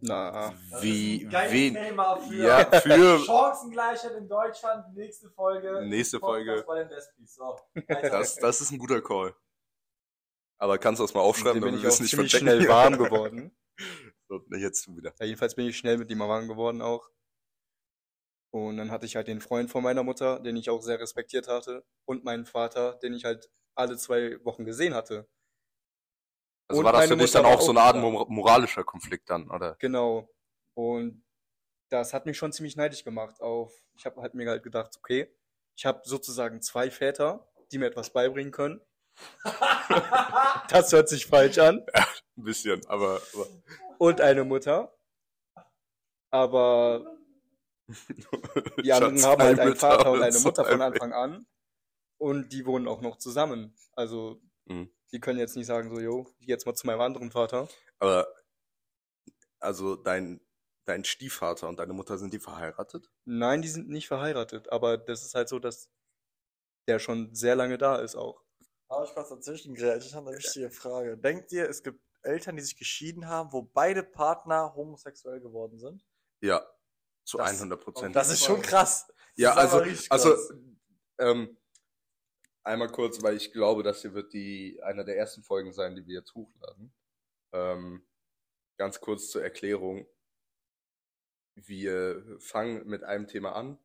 Na, 0.00 0.54
Wie, 0.80 1.24
Geiles 1.24 1.52
wen? 1.52 1.74
Thema 1.74 2.16
für 2.16 2.34
Ja, 2.34 2.80
für 2.80 3.18
Chancengleichheit 3.26 4.12
in 4.12 4.28
Deutschland. 4.28 4.94
Nächste 4.94 5.30
Folge. 5.30 5.82
Nächste 5.86 6.20
Folge. 6.20 6.64
So. 7.24 7.58
das, 7.88 8.36
das 8.36 8.60
ist 8.60 8.70
ein 8.70 8.78
guter 8.78 9.00
Call. 9.00 9.34
Aber 10.60 10.78
kannst 10.78 11.00
du 11.00 11.04
das 11.04 11.14
mal 11.14 11.20
aufschreiben, 11.20 11.60
da 11.60 11.66
bin 11.66 11.74
damit 11.74 11.78
ich 11.78 11.82
wir 11.82 11.88
es 11.88 12.00
nicht 12.00 12.14
verchecken? 12.14 12.48
schnell 12.48 12.68
warm 12.68 12.98
geworden. 12.98 13.54
So, 14.30 14.44
jetzt 14.56 14.94
wieder. 14.94 15.14
Ja, 15.20 15.24
jedenfalls 15.24 15.54
bin 15.54 15.66
ich 15.68 15.78
schnell 15.78 15.96
mit 15.96 16.10
ihm 16.10 16.18
warm 16.18 16.48
geworden 16.48 16.82
auch. 16.82 17.08
Und 18.52 18.76
dann 18.76 18.90
hatte 18.90 19.06
ich 19.06 19.16
halt 19.16 19.26
den 19.26 19.40
Freund 19.40 19.70
von 19.70 19.82
meiner 19.82 20.02
Mutter, 20.02 20.40
den 20.40 20.56
ich 20.56 20.68
auch 20.68 20.82
sehr 20.82 21.00
respektiert 21.00 21.48
hatte. 21.48 21.86
Und 22.04 22.24
meinen 22.24 22.44
Vater, 22.44 22.98
den 23.02 23.14
ich 23.14 23.24
halt 23.24 23.48
alle 23.74 23.96
zwei 23.96 24.44
Wochen 24.44 24.66
gesehen 24.66 24.92
hatte. 24.94 25.28
Also 26.68 26.80
Und 26.80 26.84
war 26.84 26.92
das 26.92 27.06
für 27.06 27.16
dich 27.16 27.32
dann 27.32 27.46
auch 27.46 27.60
so 27.62 27.70
eine 27.70 27.80
Art 27.80 27.96
moralischer 27.96 28.84
Konflikt 28.84 29.30
dann, 29.30 29.50
oder? 29.50 29.76
Genau. 29.78 30.28
Und 30.74 31.24
das 31.88 32.12
hat 32.12 32.26
mich 32.26 32.36
schon 32.36 32.52
ziemlich 32.52 32.76
neidisch 32.76 33.04
gemacht 33.04 33.40
auf, 33.40 33.72
ich 33.96 34.04
habe 34.04 34.20
halt 34.20 34.34
mir 34.34 34.48
halt 34.48 34.62
gedacht, 34.62 34.94
okay, 34.98 35.34
ich 35.76 35.86
habe 35.86 36.02
sozusagen 36.04 36.60
zwei 36.60 36.90
Väter, 36.90 37.48
die 37.72 37.78
mir 37.78 37.86
etwas 37.86 38.10
beibringen 38.10 38.52
können. 38.52 38.80
Das 40.68 40.92
hört 40.92 41.08
sich 41.08 41.26
falsch 41.26 41.56
an. 41.58 41.84
Ein 42.36 42.44
bisschen, 42.44 42.84
aber, 42.86 43.22
aber 43.32 43.46
Und 43.96 44.20
eine 44.20 44.44
Mutter. 44.44 44.94
Aber 46.30 47.16
die 48.84 48.92
anderen 48.92 49.22
haben 49.24 49.42
halt 49.42 49.58
eine 49.58 49.70
einen 49.70 49.76
Vater 49.76 50.12
und 50.12 50.22
eine 50.22 50.38
Mutter 50.40 50.64
von 50.66 50.82
Anfang 50.82 51.12
an. 51.14 51.46
Und 52.18 52.52
die 52.52 52.66
wohnen 52.66 52.86
auch 52.86 53.00
noch 53.00 53.16
zusammen. 53.16 53.74
Also, 53.92 54.42
Mhm. 54.66 54.90
Die 55.12 55.20
können 55.20 55.38
jetzt 55.38 55.56
nicht 55.56 55.66
sagen 55.66 55.88
so, 55.90 56.00
jo, 56.00 56.26
ich 56.38 56.46
geh 56.46 56.52
jetzt 56.52 56.66
mal 56.66 56.74
zu 56.74 56.86
meinem 56.86 57.00
anderen 57.00 57.30
Vater. 57.30 57.68
Aber 57.98 58.26
also 59.60 59.96
dein 59.96 60.40
dein 60.84 61.04
Stiefvater 61.04 61.68
und 61.68 61.78
deine 61.78 61.92
Mutter 61.92 62.16
sind 62.16 62.32
die 62.32 62.38
verheiratet? 62.38 63.10
Nein, 63.26 63.60
die 63.60 63.68
sind 63.68 63.88
nicht 63.90 64.08
verheiratet. 64.08 64.72
Aber 64.72 64.96
das 64.96 65.22
ist 65.24 65.34
halt 65.34 65.48
so, 65.50 65.58
dass 65.58 65.90
der 66.86 66.98
schon 66.98 67.34
sehr 67.34 67.54
lange 67.56 67.76
da 67.76 67.96
ist 67.96 68.16
auch. 68.16 68.42
Aber 68.88 69.04
ich 69.04 69.14
was 69.14 69.28
dazwischen 69.28 69.74
gerät. 69.74 70.02
Ich 70.02 70.14
habe 70.14 70.30
eine 70.30 70.38
wichtige 70.38 70.70
Frage. 70.70 71.18
Denkt 71.18 71.52
ihr, 71.52 71.68
es 71.68 71.82
gibt 71.82 72.00
Eltern, 72.22 72.56
die 72.56 72.62
sich 72.62 72.76
geschieden 72.78 73.28
haben, 73.28 73.52
wo 73.52 73.60
beide 73.62 74.02
Partner 74.02 74.74
homosexuell 74.74 75.40
geworden 75.40 75.78
sind? 75.78 76.06
Ja, 76.40 76.66
zu 77.24 77.36
Das- 77.36 77.50
100 77.60 77.80
Prozent. 77.82 78.16
Das 78.16 78.30
ist 78.30 78.42
schon 78.44 78.62
krass. 78.62 79.06
Ja, 79.34 79.54
Das 79.54 79.66
ist 79.66 79.72
aber 79.74 79.82
also, 79.82 80.06
also 80.08 80.30
krass. 80.30 80.52
ähm, 81.18 81.58
einmal 82.64 82.90
kurz, 82.90 83.22
weil 83.22 83.36
ich 83.36 83.52
glaube, 83.52 83.82
das 83.82 84.02
hier 84.02 84.14
wird 84.14 84.32
die 84.32 84.80
einer 84.82 85.04
der 85.04 85.16
ersten 85.16 85.42
Folgen 85.42 85.72
sein, 85.72 85.94
die 85.96 86.06
wir 86.06 86.16
jetzt 86.16 86.34
hochladen. 86.34 86.92
Ähm, 87.52 88.06
ganz 88.78 89.00
kurz 89.00 89.30
zur 89.30 89.42
Erklärung. 89.42 90.06
Wir 91.56 92.24
fangen 92.38 92.86
mit 92.86 93.02
einem 93.04 93.26
Thema 93.26 93.52
an, 93.54 93.78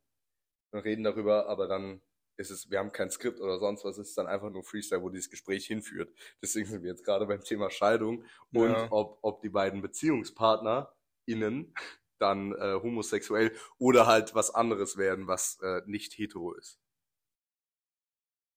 reden 0.74 1.04
darüber, 1.04 1.48
aber 1.48 1.68
dann 1.68 2.02
ist 2.38 2.50
es, 2.52 2.70
wir 2.70 2.80
haben 2.80 2.92
kein 2.92 3.10
Skript 3.12 3.40
oder 3.40 3.60
sonst 3.60 3.84
was, 3.86 3.98
es 3.98 4.10
ist 4.10 4.18
dann 4.18 4.28
einfach 4.28 4.50
nur 4.50 4.64
Freestyle, 4.64 5.02
wo 5.02 5.10
dieses 5.10 5.30
Gespräch 5.30 5.66
hinführt. 5.68 6.14
Deswegen 6.42 6.68
sind 6.68 6.84
wir 6.84 6.92
jetzt 6.92 7.04
gerade 7.04 7.26
beim 7.28 7.42
Thema 7.42 7.70
Scheidung 7.70 8.26
und 8.52 8.70
Ja. 8.72 8.92
ob, 8.92 9.20
ob 9.22 9.42
die 9.42 9.50
beiden 9.50 9.82
BeziehungspartnerInnen 9.82 11.74
dann 12.20 12.54
äh, 12.54 12.80
homosexuell 12.82 13.56
oder 13.78 14.08
halt 14.08 14.34
was 14.36 14.54
anderes 14.54 14.98
werden, 14.98 15.28
was 15.28 15.60
äh, 15.62 15.82
nicht 15.86 16.18
hetero 16.18 16.54
ist. 16.54 16.80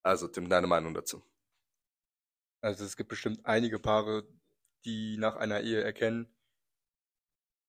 Also, 0.06 0.28
Tim, 0.28 0.48
deine 0.48 0.68
Meinung 0.68 0.94
dazu? 0.94 1.20
Also 2.60 2.84
es 2.84 2.96
gibt 2.96 3.08
bestimmt 3.08 3.44
einige 3.44 3.80
Paare, 3.80 4.24
die 4.84 5.16
nach 5.18 5.34
einer 5.34 5.62
Ehe 5.62 5.82
erkennen, 5.82 6.32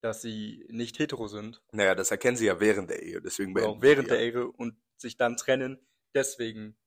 dass 0.01 0.21
sie 0.21 0.63
nicht 0.69 0.99
hetero 0.99 1.27
sind. 1.29 1.63
Naja, 1.71 1.95
das 1.95 2.11
erkennen 2.11 2.37
sie 2.37 2.45
ja 2.45 2.59
während 2.59 2.91
der 2.91 3.01
Ehe, 3.01 3.23
deswegen 3.23 3.55
beenden 3.55 3.71
auch 3.71 3.81
während 3.81 4.11
der. 4.11 4.19
Ehe 4.19 4.45
und 4.51 4.79
sich 4.97 5.17
dann 5.17 5.35
trennen. 5.35 5.79
Deswegen. 6.13 6.77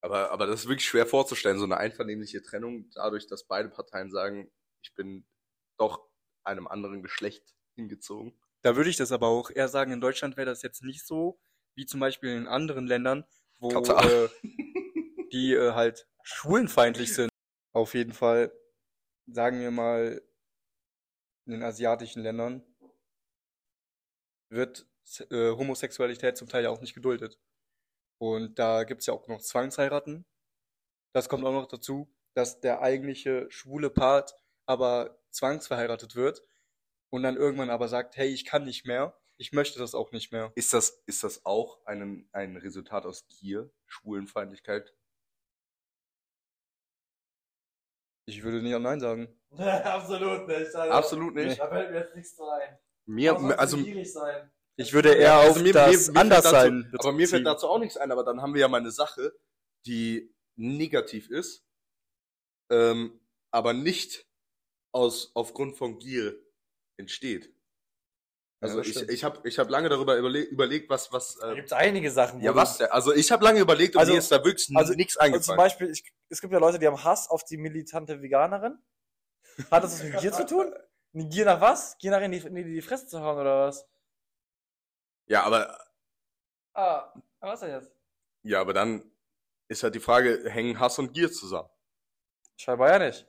Aber, 0.00 0.32
aber 0.32 0.48
das 0.48 0.62
ist 0.62 0.68
wirklich 0.68 0.88
schwer 0.88 1.06
vorzustellen, 1.06 1.60
so 1.60 1.64
eine 1.64 1.76
einvernehmliche 1.76 2.42
Trennung, 2.42 2.90
dadurch, 2.90 3.28
dass 3.28 3.46
beide 3.46 3.68
Parteien 3.68 4.10
sagen, 4.10 4.50
ich 4.82 4.92
bin 4.94 5.24
doch 5.78 6.10
einem 6.42 6.66
anderen 6.66 7.02
Geschlecht 7.02 7.54
hingezogen. 7.76 8.36
Da 8.62 8.74
würde 8.74 8.90
ich 8.90 8.96
das 8.96 9.12
aber 9.12 9.28
auch 9.28 9.50
eher 9.50 9.68
sagen, 9.68 9.92
in 9.92 10.00
Deutschland 10.00 10.36
wäre 10.36 10.46
das 10.46 10.62
jetzt 10.62 10.82
nicht 10.82 11.06
so, 11.06 11.40
wie 11.76 11.86
zum 11.86 12.00
Beispiel 12.00 12.30
in 12.30 12.48
anderen 12.48 12.88
Ländern, 12.88 13.24
wo 13.62 13.70
äh, 13.70 14.28
die 15.32 15.54
äh, 15.54 15.72
halt 15.72 16.06
schwulenfeindlich 16.22 17.14
sind. 17.14 17.30
Auf 17.72 17.94
jeden 17.94 18.12
Fall, 18.12 18.52
sagen 19.26 19.60
wir 19.60 19.70
mal, 19.70 20.20
in 21.46 21.52
den 21.52 21.62
asiatischen 21.62 22.22
Ländern 22.22 22.62
wird 24.50 24.86
äh, 25.30 25.52
Homosexualität 25.52 26.36
zum 26.36 26.48
Teil 26.48 26.64
ja 26.64 26.70
auch 26.70 26.80
nicht 26.80 26.94
geduldet. 26.94 27.38
Und 28.18 28.58
da 28.58 28.84
gibt's 28.84 29.06
ja 29.06 29.14
auch 29.14 29.26
noch 29.28 29.40
Zwangsheiraten. 29.40 30.26
Das 31.12 31.28
kommt 31.28 31.44
auch 31.44 31.52
noch 31.52 31.66
dazu, 31.66 32.12
dass 32.34 32.60
der 32.60 32.82
eigentliche 32.82 33.50
schwule 33.50 33.90
Part 33.90 34.34
aber 34.66 35.18
zwangsverheiratet 35.30 36.14
wird 36.14 36.42
und 37.10 37.22
dann 37.22 37.36
irgendwann 37.36 37.70
aber 37.70 37.88
sagt, 37.88 38.16
hey, 38.16 38.28
ich 38.28 38.44
kann 38.44 38.64
nicht 38.64 38.86
mehr, 38.86 39.20
Ich 39.42 39.50
möchte 39.50 39.80
das 39.80 39.96
auch 39.96 40.12
nicht 40.12 40.30
mehr. 40.30 40.52
Ist 40.54 40.72
das, 40.72 41.02
ist 41.06 41.24
das 41.24 41.44
auch 41.44 41.84
ein, 41.84 42.28
ein 42.30 42.56
Resultat 42.56 43.04
aus 43.06 43.26
Gier, 43.26 43.72
Schwulenfeindlichkeit? 43.86 44.94
Ich 48.28 48.44
würde 48.44 48.62
nicht 48.62 48.78
Nein 48.78 49.00
sagen. 49.00 49.36
Absolut 49.58 50.46
nicht. 50.46 50.72
Also, 50.76 50.78
Absolut 50.92 51.34
nicht. 51.34 51.58
Da 51.58 51.68
fällt 51.68 51.90
mir 51.90 51.98
jetzt 51.98 52.14
nichts 52.14 52.36
zu 52.36 52.48
ein. 52.48 52.78
Mir, 53.06 53.34
du 53.34 53.46
also, 53.58 53.78
sein? 53.78 54.52
Ich 54.76 54.92
würde 54.92 55.12
eher 55.12 55.34
also 55.34 55.58
auf 55.58 55.62
mir- 55.64 55.72
das 55.72 56.06
mir- 56.06 56.12
mir 56.12 56.20
anders 56.20 56.44
dazu- 56.44 56.54
sein. 56.54 56.92
aber 56.96 57.10
mir 57.12 57.26
fällt 57.26 57.42
beziehen. 57.42 57.44
dazu 57.44 57.68
auch 57.68 57.80
nichts 57.80 57.96
ein, 57.96 58.12
aber 58.12 58.22
dann 58.22 58.40
haben 58.42 58.54
wir 58.54 58.60
ja 58.60 58.68
mal 58.68 58.76
eine 58.78 58.92
Sache, 58.92 59.36
die 59.86 60.32
negativ 60.56 61.28
ist, 61.30 61.66
ähm, 62.70 63.20
aber 63.50 63.72
nicht 63.72 64.24
aus, 64.94 65.32
aufgrund 65.34 65.76
von 65.76 65.98
Gier 65.98 66.40
entsteht. 66.96 67.52
Also 68.62 68.78
das 68.78 68.86
ich, 68.86 68.92
stimmt. 68.94 69.10
ich 69.10 69.24
habe 69.24 69.48
ich 69.48 69.58
hab 69.58 69.68
lange 69.70 69.88
darüber 69.88 70.16
überle 70.16 70.40
überlegt, 70.40 70.88
was, 70.88 71.12
was, 71.12 71.34
Da 71.36 71.50
äh, 71.52 71.54
gibt 71.56 71.66
es 71.66 71.72
einige 71.72 72.10
Sachen. 72.10 72.40
ja 72.40 72.54
was 72.54 72.78
denn? 72.78 72.86
Also 72.90 73.12
ich 73.12 73.30
habe 73.32 73.42
lange 73.44 73.58
überlegt 73.60 73.96
und 73.96 74.00
Also- 74.00 74.12
mir 74.12 74.18
ist 74.18 74.30
da 74.30 74.44
wirklich 74.44 74.70
also- 74.76 74.94
nichts 74.94 75.16
Also 75.16 75.32
zum 75.32 75.34
eingefallen. 75.52 75.58
Beispiel, 75.58 75.90
ich, 75.90 76.12
es 76.28 76.40
gibt 76.40 76.52
ja 76.52 76.58
Leute, 76.60 76.78
die 76.78 76.86
haben 76.86 77.02
Hass 77.02 77.28
auf 77.28 77.44
die 77.44 77.56
militante 77.56 78.22
Veganerin. 78.22 78.78
Hat 79.70 79.82
das 79.84 79.94
was 79.94 80.02
mit 80.04 80.18
Gier 80.20 80.32
zu 80.32 80.46
tun? 80.46 80.72
Eine 81.14 81.28
Gier 81.28 81.44
nach 81.44 81.60
was? 81.60 81.98
Gier 81.98 82.10
nach 82.12 82.22
in 82.22 82.32
die, 82.32 82.38
in 82.38 82.54
die, 82.54 82.64
die 82.64 82.80
Fresse 82.82 83.06
zu 83.08 83.20
hauen 83.20 83.36
oder 83.38 83.66
was? 83.66 83.86
Ja, 85.26 85.42
aber, 85.42 85.78
Ah, 86.74 87.12
was 87.40 87.60
denn 87.60 87.70
jetzt? 87.70 87.90
ja, 88.44 88.60
aber 88.60 88.72
dann 88.72 89.10
ist 89.68 89.82
halt 89.82 89.94
die 89.94 90.00
Frage, 90.00 90.48
hängen 90.48 90.78
Hass 90.78 90.98
und 90.98 91.12
Gier 91.14 91.30
zusammen? 91.30 91.68
Scheinbar 92.56 92.90
ja 92.90 92.98
nicht. 93.00 93.26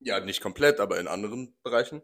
Ja, 0.00 0.20
nicht 0.20 0.42
komplett, 0.42 0.78
aber 0.78 1.00
in 1.00 1.08
anderen 1.08 1.56
Bereichen. 1.62 2.02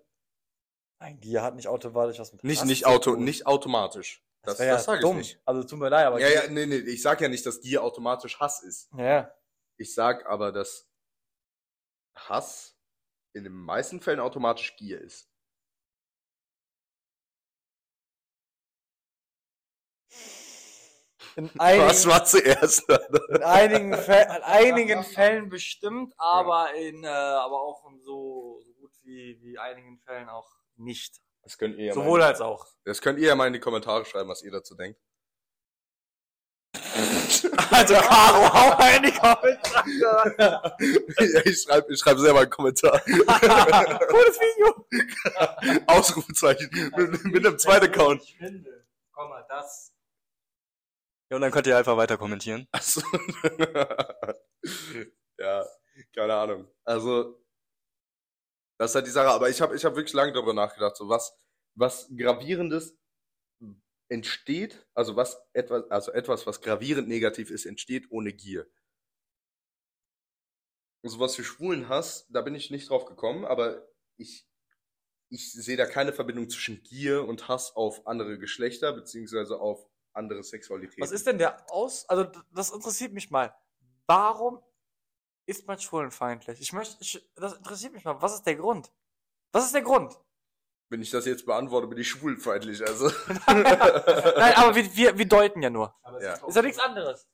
Nein, 1.02 1.18
Gier 1.18 1.42
hat 1.42 1.56
nicht 1.56 1.66
automatisch 1.66 2.20
was 2.20 2.32
mit 2.32 2.44
Nicht, 2.44 2.60
Hass 2.60 2.68
nicht, 2.68 2.82
zu 2.84 2.88
auto, 2.88 3.14
tun. 3.14 3.24
nicht 3.24 3.44
automatisch. 3.44 4.22
Das, 4.42 4.56
Das, 4.56 4.60
wäre 4.66 4.76
das 4.76 4.82
ja 4.82 4.84
sage 4.92 4.98
ich 4.98 5.02
dumm. 5.02 5.16
nicht. 5.18 5.40
Also 5.44 5.64
tut 5.64 5.80
mir 5.80 5.88
leid, 5.88 6.06
aber 6.06 6.20
Ja, 6.20 6.28
Gier, 6.28 6.44
ja, 6.44 6.50
nee, 6.50 6.66
nee, 6.66 6.76
ich 6.76 7.02
sag 7.02 7.20
ja 7.20 7.28
nicht, 7.28 7.44
dass 7.44 7.60
Gier 7.60 7.82
automatisch 7.82 8.38
Hass 8.38 8.62
ist. 8.62 8.88
ja. 8.96 9.34
Ich 9.78 9.94
sag 9.94 10.26
aber, 10.26 10.52
dass 10.52 10.86
Hass 12.16 12.76
in 13.34 13.42
den 13.42 13.52
meisten 13.54 14.00
Fällen 14.00 14.20
automatisch 14.20 14.76
Gier 14.76 15.00
ist. 15.00 15.28
In 21.36 21.50
einigen, 21.58 21.88
Was 21.88 22.06
war 22.06 22.24
zuerst? 22.24 22.88
in 22.88 23.42
einigen, 23.42 23.94
Fällen, 23.94 24.36
in 24.36 24.42
einigen 24.42 25.02
Fällen 25.02 25.48
bestimmt, 25.48 26.14
aber 26.18 26.74
in, 26.74 27.02
äh, 27.04 27.08
aber 27.08 27.60
auch 27.62 27.88
in 27.90 28.00
so, 28.02 28.60
so 28.64 28.72
gut 28.74 28.92
wie, 29.02 29.40
wie 29.42 29.58
einigen 29.58 29.98
Fällen 29.98 30.28
auch 30.28 30.48
nicht. 30.76 31.20
Das 31.42 31.58
könnt 31.58 31.76
ihr 31.76 31.86
ja 31.86 31.92
Sowohl 31.94 32.20
mal, 32.20 32.28
als 32.28 32.40
auch. 32.40 32.66
das 32.84 33.00
könnt 33.00 33.18
ihr 33.18 33.28
ja 33.28 33.34
mal 33.34 33.46
in 33.46 33.52
die 33.52 33.60
Kommentare 33.60 34.04
schreiben, 34.04 34.28
was 34.28 34.42
ihr 34.42 34.52
dazu 34.52 34.74
denkt. 34.74 35.00
Also 37.70 37.94
Caro, 38.00 38.52
hau 38.52 38.78
mal 38.78 38.96
in 38.96 39.02
die 39.04 39.12
Kommentare. 39.12 40.36
ja, 41.18 41.40
ich 41.44 41.62
schreibe 41.62 41.92
ich 41.92 41.98
schreib 41.98 42.18
selber 42.18 42.40
einen 42.40 42.50
Kommentar. 42.50 43.00
Cooles 43.00 44.38
Video. 44.38 44.86
Ausrufezeichen. 45.86 46.70
mit, 46.96 47.24
mit 47.24 47.46
einem 47.46 47.58
zweiten 47.58 47.86
Account. 47.86 48.22
Ich 48.22 48.36
finde, 48.36 48.86
komm 49.12 49.30
mal, 49.30 49.44
das. 49.48 49.92
Ja, 51.30 51.36
und 51.36 51.42
dann 51.42 51.50
könnt 51.50 51.66
ihr 51.66 51.76
einfach 51.76 51.96
weiter 51.96 52.18
kommentieren. 52.18 52.68
Achso. 52.72 53.00
ja, 55.38 55.66
keine 56.14 56.34
Ahnung. 56.34 56.68
Also, 56.84 57.41
das 58.78 58.90
ist 58.90 58.94
halt 58.94 59.06
die 59.06 59.10
Sache. 59.10 59.28
Aber 59.28 59.48
ich 59.48 59.60
habe 59.60 59.76
ich 59.76 59.84
hab 59.84 59.94
wirklich 59.94 60.12
lange 60.12 60.32
darüber 60.32 60.54
nachgedacht, 60.54 60.96
so 60.96 61.08
was, 61.08 61.36
was 61.74 62.08
gravierendes 62.16 62.96
entsteht, 64.08 64.86
also 64.94 65.16
was 65.16 65.40
etwas, 65.54 65.90
also 65.90 66.12
etwas, 66.12 66.46
was 66.46 66.60
gravierend 66.60 67.08
negativ 67.08 67.50
ist, 67.50 67.64
entsteht 67.64 68.10
ohne 68.10 68.32
Gier. 68.32 68.70
Also 71.02 71.18
was 71.18 71.34
für 71.34 71.44
Schwulen 71.44 71.88
Hass, 71.88 72.26
da 72.28 72.42
bin 72.42 72.54
ich 72.54 72.70
nicht 72.70 72.90
drauf 72.90 73.06
gekommen, 73.06 73.44
aber 73.44 73.88
ich, 74.18 74.46
ich 75.30 75.52
sehe 75.52 75.76
da 75.76 75.86
keine 75.86 76.12
Verbindung 76.12 76.48
zwischen 76.50 76.82
Gier 76.82 77.26
und 77.26 77.48
Hass 77.48 77.74
auf 77.74 78.06
andere 78.06 78.38
Geschlechter, 78.38 78.92
beziehungsweise 78.92 79.58
auf 79.58 79.88
andere 80.12 80.42
Sexualität. 80.44 81.00
Was 81.00 81.10
ist 81.10 81.26
denn 81.26 81.38
der 81.38 81.70
Aus... 81.70 82.08
Also, 82.08 82.30
das 82.52 82.70
interessiert 82.70 83.12
mich 83.12 83.30
mal. 83.30 83.54
Warum 84.06 84.62
ist 85.46 85.66
man 85.66 85.78
schwulenfeindlich? 85.78 86.60
Ich 86.60 86.72
möchte... 86.72 86.96
Ich, 87.00 87.20
das 87.36 87.54
interessiert 87.54 87.92
mich 87.92 88.04
mal. 88.04 88.20
Was 88.20 88.34
ist 88.34 88.44
der 88.44 88.56
Grund? 88.56 88.90
Was 89.52 89.66
ist 89.66 89.74
der 89.74 89.82
Grund? 89.82 90.18
Wenn 90.88 91.00
ich 91.02 91.10
das 91.10 91.24
jetzt 91.24 91.46
beantworte, 91.46 91.86
bin 91.86 91.98
ich 91.98 92.08
schwulfeindlich, 92.08 92.86
also. 92.86 93.10
Nein, 93.46 94.54
aber 94.56 94.74
wir, 94.74 94.94
wir, 94.94 95.16
wir 95.18 95.26
deuten 95.26 95.62
ja 95.62 95.70
nur. 95.70 95.94
Ja. 96.20 96.34
Ist 96.46 96.54
ja 96.54 96.62
nichts 96.62 96.78
anderes. 96.78 97.26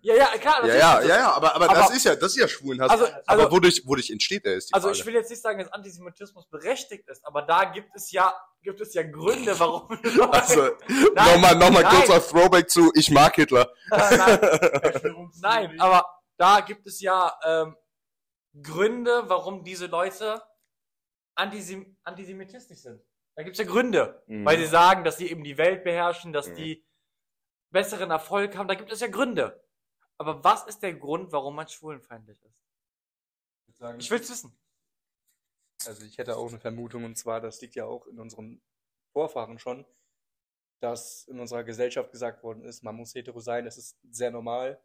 Ja, 0.00 0.14
ja, 0.14 0.26
klar. 0.38 0.64
Ja, 0.66 0.74
natürlich 0.74 0.80
ja, 0.80 0.98
ist 0.98 1.02
das- 1.02 1.08
ja, 1.08 1.16
ja, 1.16 1.32
aber, 1.32 1.54
aber, 1.54 1.64
Aber- 1.70 1.74
das 1.74 1.90
ist 1.90 2.04
ja, 2.04 2.14
das 2.14 2.32
ist 2.32 2.38
ja 2.40 2.48
Schwulenhass. 2.48 2.90
Also, 2.90 3.06
aber 3.06 3.22
also, 3.26 3.50
wodurch, 3.50 3.82
wodurch 3.86 4.10
entsteht 4.10 4.44
der, 4.44 4.54
ist 4.54 4.70
die 4.70 4.74
also 4.74 4.88
Frage. 4.88 4.98
ich 4.98 5.06
will 5.06 5.14
jetzt 5.14 5.30
nicht 5.30 5.42
sagen, 5.42 5.58
dass 5.58 5.72
Antisemitismus 5.72 6.46
berechtigt 6.48 7.08
ist, 7.08 7.24
aber 7.24 7.42
da 7.42 7.64
gibt 7.64 7.90
es 7.94 8.12
ja, 8.12 8.32
gibt 8.62 8.80
es 8.80 8.94
ja 8.94 9.02
Gründe, 9.02 9.58
warum 9.58 9.88
Also, 10.32 10.70
nochmal, 11.14 11.56
nochmal 11.56 11.84
kurzer 11.84 12.24
Throwback 12.24 12.70
zu 12.70 12.92
Ich 12.94 13.10
mag 13.10 13.34
Hitler. 13.34 13.72
Nein, 13.90 14.40
nein, 15.40 15.80
aber 15.80 16.04
da 16.38 16.60
gibt 16.60 16.86
es 16.86 17.00
ja 17.00 17.38
ähm, 17.44 17.76
Gründe, 18.62 19.28
warum 19.28 19.64
diese 19.64 19.86
Leute 19.86 20.42
antisem 21.34 21.96
antisemitistisch 22.02 22.78
sind. 22.78 23.02
Da 23.34 23.42
gibt 23.42 23.58
es 23.58 23.64
ja 23.64 23.70
Gründe, 23.70 24.22
weil 24.26 24.56
sie 24.58 24.66
sagen, 24.66 25.04
dass 25.04 25.18
sie 25.18 25.30
eben 25.30 25.44
die 25.44 25.58
Welt 25.58 25.84
beherrschen, 25.84 26.32
dass 26.32 26.48
Mhm. 26.48 26.54
die 26.54 26.86
besseren 27.70 28.10
Erfolg 28.10 28.56
haben. 28.56 28.68
Da 28.68 28.74
gibt 28.74 28.90
es 28.90 29.00
ja 29.00 29.08
Gründe. 29.08 29.62
Aber 30.18 30.42
was 30.42 30.64
ist 30.66 30.82
der 30.82 30.94
Grund, 30.94 31.32
warum 31.32 31.54
man 31.56 31.68
schwulenfeindlich 31.68 32.42
ist? 32.42 32.58
Ich 33.98 34.10
will's 34.10 34.30
wissen. 34.30 34.58
Also 35.84 36.06
ich 36.06 36.16
hätte 36.16 36.36
auch 36.38 36.48
eine 36.48 36.58
Vermutung 36.58 37.04
und 37.04 37.16
zwar, 37.18 37.42
das 37.42 37.60
liegt 37.60 37.74
ja 37.74 37.84
auch 37.84 38.06
in 38.06 38.18
unseren 38.18 38.62
Vorfahren 39.12 39.58
schon, 39.58 39.84
dass 40.80 41.24
in 41.28 41.38
unserer 41.38 41.64
Gesellschaft 41.64 42.10
gesagt 42.12 42.42
worden 42.42 42.64
ist, 42.64 42.82
man 42.82 42.96
muss 42.96 43.14
hetero 43.14 43.40
sein, 43.40 43.66
das 43.66 43.76
ist 43.76 43.98
sehr 44.10 44.30
normal. 44.30 44.82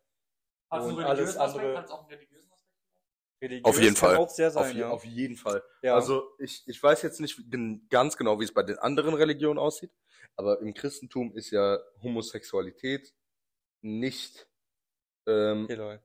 Hast 0.72 0.86
du 0.86 0.90
Und 0.90 1.00
einen 1.00 1.06
alles 1.08 1.20
religiösen 1.20 1.42
Aspekt? 1.42 1.60
andere- 1.60 1.74
Kannst 1.76 1.90
du 1.90 1.94
auch 1.96 2.00
einen 2.02 2.10
religiösen 2.10 2.52
Aspekt? 2.52 2.72
Religiös 3.42 3.66
Auf 3.66 3.80
jeden 3.82 3.96
Fall. 3.96 4.16
auch 4.18 4.30
sehr 4.30 4.48
auf, 4.48 4.54
sein, 4.54 4.76
je, 4.76 4.82
ja. 4.82 4.90
auf 4.90 5.04
jeden 5.06 5.36
Fall. 5.36 5.64
ja. 5.82 5.96
Also, 5.96 6.24
ich, 6.40 6.64
ich 6.68 6.82
weiß 6.82 7.02
jetzt 7.02 7.20
nicht 7.20 7.40
ganz 7.90 8.16
genau, 8.18 8.40
wie 8.40 8.44
es 8.46 8.54
bei 8.54 8.64
den 8.64 8.78
anderen 8.80 9.14
Religionen 9.16 9.60
aussieht, 9.60 9.92
aber 10.36 10.60
im 10.62 10.74
Christentum 10.74 11.36
ist 11.36 11.50
ja 11.52 11.80
Homosexualität 12.02 13.14
nicht, 13.82 14.48
ähm, 15.28 15.68
Helal. 15.68 16.04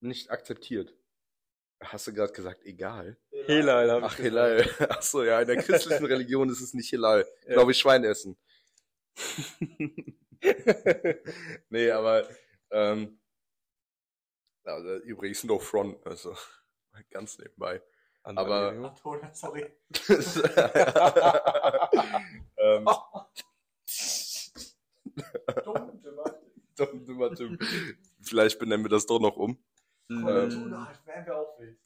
nicht 0.00 0.30
akzeptiert. 0.30 0.94
Hast 1.82 2.06
du 2.06 2.12
gerade 2.14 2.32
gesagt, 2.32 2.62
egal? 2.64 3.16
Helal, 3.46 3.90
hab 3.90 3.98
ich 3.98 4.04
Ach, 4.04 4.16
gesagt. 4.16 4.22
Hilal. 4.22 4.64
Ach 4.90 5.02
so, 5.02 5.22
ja, 5.22 5.40
in 5.40 5.46
der 5.46 5.56
christlichen 5.58 6.04
Religion 6.06 6.48
ist 6.50 6.60
es 6.62 6.72
nicht 6.74 6.88
Hilal. 6.90 7.26
Ja. 7.46 7.52
Glaube 7.54 7.72
ich, 7.72 7.78
Schwein 7.78 8.04
essen. 8.04 8.38
nee, 11.68 11.90
aber 11.90 12.26
ähm, 12.70 13.19
also, 14.64 14.96
übrigens 15.04 15.44
no 15.44 15.58
front, 15.58 16.04
also 16.06 16.34
ganz 17.10 17.38
nebenbei. 17.38 17.82
Andere 18.22 18.44
Aber-. 18.44 18.88
Antonia, 18.88 19.32
sorry. 19.32 19.66
ähm, 22.58 22.86
Oh. 22.86 23.04
dumm, 26.76 27.06
dummer 27.06 27.34
Typ. 27.34 27.62
Vielleicht 28.20 28.58
benennen 28.58 28.84
wir 28.84 28.90
das 28.90 29.06
doch 29.06 29.20
noch 29.20 29.36
um. 29.36 29.58
Mhm. 30.08 30.28
Ähm, 30.28 30.72
wären 31.04 31.26
wir 31.26 31.36
auch 31.36 31.58
wild. 31.58 31.78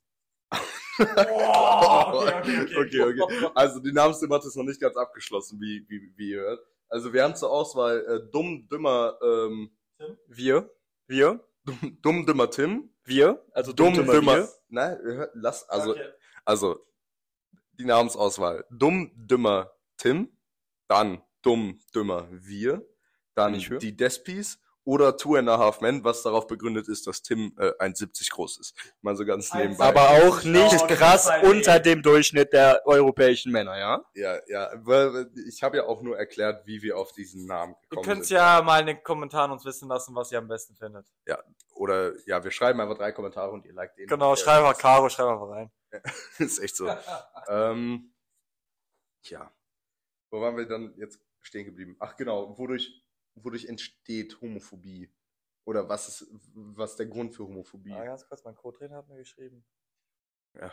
okay, 2.77 3.03
okay. 3.03 3.51
Also 3.55 3.81
die 3.81 3.93
Namensdebatte 3.93 4.47
ist 4.49 4.57
noch 4.57 4.65
nicht 4.65 4.81
ganz 4.81 4.97
abgeschlossen, 4.97 5.61
wie, 5.61 5.85
wie, 5.89 6.13
wie 6.17 6.31
ihr 6.31 6.41
hört. 6.41 6.65
Also 6.89 7.13
wir 7.13 7.25
haben 7.25 7.35
zur 7.35 7.51
Auswahl 7.51 8.05
äh, 8.07 8.31
dumm, 8.31 8.69
dümmer, 8.69 9.19
ähm, 9.23 9.77
Wir, 10.29 10.71
wir, 11.07 11.45
dumm, 11.65 11.99
dumm, 12.03 12.27
dümmer 12.27 12.51
Tim, 12.51 12.91
wir, 13.05 13.45
also 13.53 13.73
dumm, 13.73 13.95
dümmer 13.95 14.13
dümmer, 14.13 14.37
wir. 14.37 14.49
nein, 14.69 14.99
lass, 15.35 15.69
also, 15.69 15.91
Okay. 15.93 16.13
also, 16.45 16.87
die 17.79 17.85
Namensauswahl. 17.85 18.65
Dumm, 18.71 19.11
dümmer 19.17 19.73
Tim, 19.97 20.37
dann 20.89 21.23
dumm, 21.43 21.81
dümmer 21.95 22.29
wir, 22.31 22.87
dann 23.35 23.55
die 23.55 23.97
Despis 23.97 24.59
oder 24.85 25.17
Two 25.17 25.37
and 25.37 25.49
a 25.49 25.59
Half 25.59 25.81
Men, 25.81 26.05
was 26.05 26.23
darauf 26.23 26.47
begründet 26.47 26.89
ist, 26.89 27.07
dass 27.07 27.23
Tim 27.23 27.55
äh, 27.59 27.71
1,70 27.79 28.31
groß 28.33 28.59
ist. 28.59 28.75
Mal 29.03 29.17
so 29.17 29.25
ganz 29.25 29.53
nebenbei. 29.55 29.85
Aber 29.85 30.09
auch 30.11 30.43
nicht 30.45 30.79
Schau, 30.79 30.87
krass 30.87 31.31
unter 31.43 31.81
dem 31.81 32.03
Durchschnitt 32.03 32.53
der 32.53 32.83
europäischen 32.85 33.51
Männer, 33.53 33.79
ja? 33.79 34.05
Ja, 34.15 34.39
ja, 34.47 34.71
weil 34.77 35.31
ich 35.49 35.63
habe 35.63 35.79
ja 35.79 35.85
auch 35.87 36.03
nur 36.03 36.19
erklärt, 36.19 36.67
wie 36.67 36.83
wir 36.83 36.99
auf 36.99 37.13
diesen 37.13 37.47
Namen 37.47 37.75
Ihr 37.75 37.89
gekommen 37.89 38.07
könnt 38.07 38.27
sind. 38.27 38.37
ja 38.37 38.63
mal 38.63 38.81
in 38.81 38.87
den 38.87 39.03
Kommentaren 39.03 39.51
uns 39.51 39.65
wissen 39.65 39.89
lassen, 39.89 40.15
was 40.15 40.31
ihr 40.33 40.39
am 40.39 40.49
besten 40.49 40.75
findet. 40.77 41.07
Oder 41.75 42.13
ja, 42.27 42.43
wir 42.45 42.51
schreiben 42.51 42.81
einfach 42.81 42.97
drei 42.97 43.13
Kommentare 43.13 43.51
und 43.51 43.65
ihr 43.67 43.73
liked 43.73 43.99
den. 43.99 44.07
Genau, 44.07 44.31
Ja, 44.31 44.37
schreib 44.37 44.63
mal 44.63 44.75
Caro, 44.75 45.09
schreib 45.09 45.27
mal 45.27 45.51
rein. 45.51 45.73
ist 46.39 46.59
echt 46.61 46.77
so. 46.77 46.89
ähm, 47.49 48.13
ja. 49.23 49.51
Wo 50.31 50.41
waren 50.41 50.57
wir 50.57 50.67
dann 50.67 50.95
jetzt 50.97 51.21
stehen 51.41 51.65
geblieben? 51.65 51.97
Ach 52.01 52.17
genau, 52.17 52.57
wodurch, 52.59 53.04
wodurch 53.35 53.67
entsteht 53.67 54.41
Homophobie? 54.41 55.13
Oder 55.65 55.89
was 55.89 56.09
ist, 56.09 56.29
was 56.55 56.91
ist 56.91 56.99
der 56.99 57.07
Grund 57.07 57.35
für 57.35 57.45
Homophobie? 57.45 57.93
Ah, 57.93 58.05
ganz 58.05 58.27
kurz, 58.27 58.45
mein 58.45 58.55
Co-Trainer 58.55 58.97
hat 58.97 59.09
mir 59.09 59.17
geschrieben. 59.17 59.65
Ja. 60.55 60.73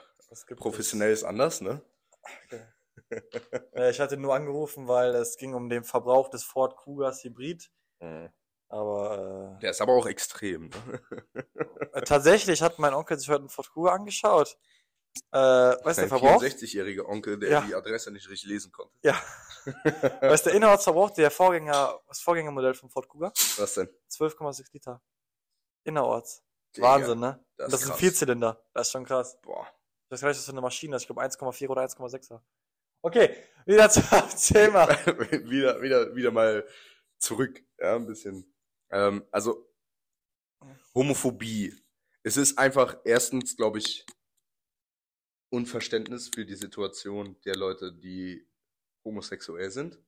Professionell 0.57 1.11
ist 1.11 1.23
anders, 1.23 1.61
ne? 1.61 1.81
Okay. 2.45 2.63
Äh, 3.73 3.89
ich 3.89 3.99
hatte 3.99 4.17
nur 4.17 4.35
angerufen, 4.35 4.87
weil 4.87 5.15
es 5.15 5.37
ging 5.37 5.53
um 5.53 5.69
den 5.69 5.83
Verbrauch 5.83 6.29
des 6.29 6.43
Ford 6.43 6.75
Cougars 6.75 7.23
Hybrid. 7.23 7.71
Aber 8.67 9.57
Der 9.61 9.71
ist 9.71 9.81
aber 9.81 9.93
auch 9.93 10.05
extrem. 10.05 10.69
Ne? 10.69 11.01
äh, 11.93 12.01
tatsächlich 12.03 12.61
hat 12.61 12.79
mein 12.79 12.93
Onkel 12.93 13.17
sich 13.19 13.27
heute 13.29 13.39
einen 13.39 13.49
Ford 13.49 13.69
Cougar 13.71 13.93
angeschaut. 13.93 14.57
Äh, 15.31 15.37
weißt 15.37 15.83
du, 15.83 15.87
Ein 15.89 15.95
der 15.95 16.07
Verbrauch? 16.07 16.41
64-jähriger 16.43 17.05
Onkel, 17.05 17.39
der 17.39 17.49
Ja. 17.49 17.61
die 17.61 17.75
Adresse 17.75 18.11
nicht 18.11 18.29
richtig 18.29 18.49
lesen 18.49 18.71
konnte. 18.71 18.93
Ja. 19.03 19.21
weißt 20.21 20.45
du, 20.45 20.49
der 20.49 20.57
Innerortsverbrauch, 20.57 21.11
der 21.11 21.29
Vorgänger, 21.31 21.99
das 22.07 22.21
Vorgängermodell 22.21 22.73
vom 22.73 22.89
Ford 22.89 23.07
Cougar? 23.07 23.31
Was 23.57 23.73
denn? 23.75 23.89
12,6 24.09 24.67
Liter. 24.73 25.01
Innerorts. 25.83 26.43
Digga, 26.75 26.87
Wahnsinn, 26.87 27.19
ne? 27.19 27.43
das 27.57 27.65
Und 27.65 27.73
das 27.73 27.81
ist 27.81 27.85
ist 27.87 27.91
ein. 27.93 27.97
Vierzylinder. 27.99 28.63
Das 28.73 28.87
ist 28.87 28.91
schon 28.91 29.05
krass. 29.05 29.37
Boah. 29.41 29.67
Ich 30.05 30.11
weiß 30.13 30.21
gar 30.21 30.29
nicht, 30.29 30.37
was 30.37 30.45
für 30.45 30.51
eine 30.51 30.61
Maschine 30.61 30.95
ist. 30.95 31.03
Ich 31.03 31.07
glaube 31.07 31.21
1,4 31.21 31.67
oder 31.69 31.83
1,6er. 31.83 32.41
Okay, 33.01 33.35
wieder 33.65 33.89
zum 33.89 34.03
Thema. 34.53 34.87
wieder, 35.49 35.81
wieder, 35.81 36.15
wieder 36.15 36.31
mal 36.31 36.67
zurück, 37.17 37.63
ja, 37.79 37.95
ein 37.95 38.05
bisschen. 38.05 38.53
Ähm, 38.89 39.25
also, 39.31 39.67
Homophobie. 40.95 41.73
Es 42.23 42.37
ist 42.37 42.57
einfach 42.57 42.97
erstens, 43.03 43.55
glaube 43.57 43.79
ich, 43.79 44.05
Unverständnis 45.51 46.29
für 46.33 46.45
die 46.45 46.55
Situation 46.55 47.35
der 47.43 47.55
Leute, 47.55 47.91
die 47.91 48.47
homosexuell 49.03 49.69
sind. 49.69 49.99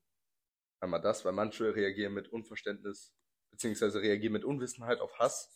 Einmal 0.80 1.02
das, 1.02 1.26
weil 1.26 1.34
manche 1.34 1.76
reagieren 1.76 2.14
mit 2.14 2.30
Unverständnis, 2.30 3.14
beziehungsweise 3.52 4.02
reagieren 4.02 4.34
mit 4.34 4.46
Unwissenheit 4.46 5.00
auf 5.02 5.20
Hass. 5.20 5.54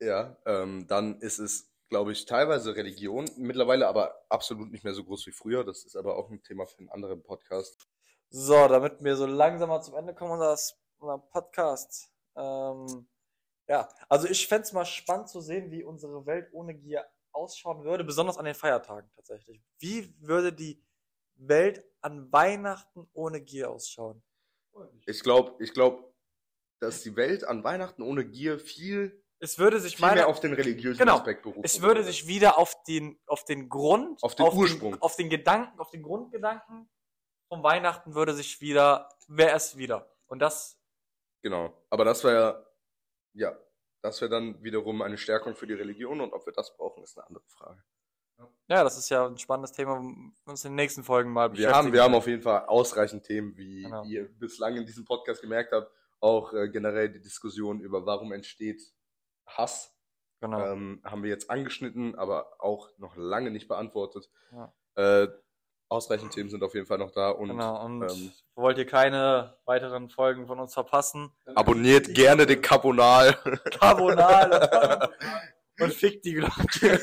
Ja, 0.00 0.36
ähm, 0.46 0.86
dann 0.86 1.18
ist 1.20 1.38
es, 1.38 1.70
glaube 1.88 2.12
ich, 2.12 2.26
teilweise 2.26 2.76
Religion, 2.76 3.28
mittlerweile 3.36 3.88
aber 3.88 4.24
absolut 4.28 4.70
nicht 4.70 4.84
mehr 4.84 4.94
so 4.94 5.04
groß 5.04 5.26
wie 5.26 5.32
früher. 5.32 5.64
Das 5.64 5.84
ist 5.84 5.96
aber 5.96 6.16
auch 6.16 6.30
ein 6.30 6.42
Thema 6.42 6.66
für 6.66 6.78
einen 6.78 6.90
anderen 6.90 7.22
Podcast. 7.22 7.88
So, 8.28 8.68
damit 8.68 9.02
wir 9.02 9.16
so 9.16 9.26
langsam 9.26 9.70
mal 9.70 9.82
zum 9.82 9.96
Ende 9.96 10.14
kommen 10.14 10.32
unser 10.32 11.18
Podcast. 11.30 12.12
Ähm, 12.36 13.08
ja, 13.70 13.88
also 14.08 14.26
ich 14.26 14.46
fänd's 14.48 14.68
es 14.70 14.72
mal 14.74 14.84
spannend 14.84 15.28
zu 15.28 15.40
sehen, 15.40 15.70
wie 15.70 15.84
unsere 15.84 16.26
Welt 16.26 16.48
ohne 16.52 16.74
Gier 16.74 17.06
ausschauen 17.32 17.84
würde, 17.84 18.02
besonders 18.04 18.36
an 18.36 18.44
den 18.44 18.54
Feiertagen 18.54 19.08
tatsächlich. 19.14 19.62
Wie 19.78 20.12
würde 20.20 20.52
die 20.52 20.82
Welt 21.36 21.84
an 22.00 22.30
Weihnachten 22.32 23.08
ohne 23.12 23.40
Gier 23.40 23.70
ausschauen? 23.70 24.22
Ich 25.06 25.22
glaube, 25.22 25.62
ich 25.62 25.72
glaube, 25.72 26.12
dass 26.80 27.02
die 27.02 27.14
Welt 27.14 27.44
an 27.44 27.62
Weihnachten 27.62 28.02
ohne 28.02 28.24
Gier 28.24 28.58
viel, 28.58 29.22
Es 29.38 29.58
würde 29.58 29.78
sich 29.80 29.96
viel 29.96 30.06
mehr 30.06 30.14
meiner, 30.16 30.26
auf 30.28 30.40
den 30.40 30.52
religiösen 30.52 30.98
Genau. 30.98 31.18
Aspekt 31.18 31.42
berufen. 31.42 31.62
es 31.62 31.80
würde 31.80 32.02
sich 32.02 32.26
wieder 32.26 32.58
auf 32.58 32.82
den, 32.84 33.20
auf 33.26 33.44
den 33.44 33.68
Grund, 33.68 34.22
Auf 34.22 34.34
den 34.34 34.46
Ursprung. 34.46 35.00
auf 35.00 35.14
den 35.16 35.28
Gedanken, 35.30 35.78
auf 35.78 35.90
den 35.90 36.02
Grundgedanken 36.02 36.88
vom 37.48 37.62
Weihnachten 37.62 38.14
würde 38.14 38.32
sich 38.34 38.60
wieder, 38.60 39.08
wäre 39.28 39.54
es 39.56 39.76
wieder. 39.76 40.10
Und 40.26 40.40
das 40.40 40.76
Genau. 41.42 41.72
Aber 41.90 42.04
das 42.04 42.22
wäre, 42.24 42.69
ja, 43.34 43.56
das 44.02 44.20
wäre 44.20 44.30
dann 44.30 44.62
wiederum 44.62 45.02
eine 45.02 45.18
Stärkung 45.18 45.54
für 45.54 45.66
die 45.66 45.74
Religion 45.74 46.20
und 46.20 46.32
ob 46.32 46.46
wir 46.46 46.52
das 46.52 46.76
brauchen, 46.76 47.02
ist 47.02 47.18
eine 47.18 47.26
andere 47.26 47.44
Frage. 47.48 47.82
Ja, 48.68 48.82
das 48.84 48.96
ist 48.96 49.10
ja 49.10 49.26
ein 49.26 49.36
spannendes 49.36 49.72
Thema, 49.72 49.98
um 49.98 50.34
uns 50.46 50.64
in 50.64 50.70
den 50.72 50.76
nächsten 50.76 51.04
Folgen 51.04 51.30
mal 51.30 51.52
Wir 51.54 51.72
haben, 51.72 51.92
wir 51.92 52.02
haben 52.02 52.14
auf 52.14 52.26
jeden 52.26 52.40
Fall 52.42 52.64
ausreichend 52.66 53.24
Themen, 53.24 53.54
wie 53.56 53.82
Genau. 53.82 54.04
ihr 54.04 54.28
bislang 54.38 54.76
in 54.76 54.86
diesem 54.86 55.04
Podcast 55.04 55.42
gemerkt 55.42 55.72
habt, 55.72 55.92
auch 56.20 56.52
äh, 56.54 56.68
generell 56.70 57.10
die 57.10 57.20
Diskussion 57.20 57.80
über 57.80 58.06
warum 58.06 58.32
entsteht 58.32 58.80
Hass, 59.46 59.94
Genau. 60.40 60.58
ähm, 60.64 61.02
haben 61.04 61.22
wir 61.22 61.28
jetzt 61.28 61.50
angeschnitten, 61.50 62.14
aber 62.14 62.62
auch 62.62 62.88
noch 62.96 63.14
lange 63.16 63.50
nicht 63.50 63.68
beantwortet. 63.68 64.30
Ja. 64.52 64.72
Äh, 64.94 65.28
ausreichend 65.90 66.32
Themen 66.32 66.48
sind 66.48 66.62
auf 66.62 66.74
jeden 66.74 66.86
Fall 66.86 66.98
noch 66.98 67.10
da 67.10 67.30
und 67.30 67.48
genau. 67.48 67.84
Und 67.84 68.02
ähm, 68.02 68.32
wollt 68.54 68.78
ihr 68.78 68.86
keine 68.86 69.56
weiteren 69.66 70.08
Folgen 70.08 70.46
von 70.46 70.58
uns 70.60 70.72
verpassen? 70.72 71.30
abonniert 71.54 72.14
gerne 72.14 72.46
den 72.46 72.62
Kanal. 72.62 73.34
Carbonale 73.78 75.10
und 75.80 75.92
fickt 75.92 76.24
die 76.24 76.34
Glocke. 76.34 76.54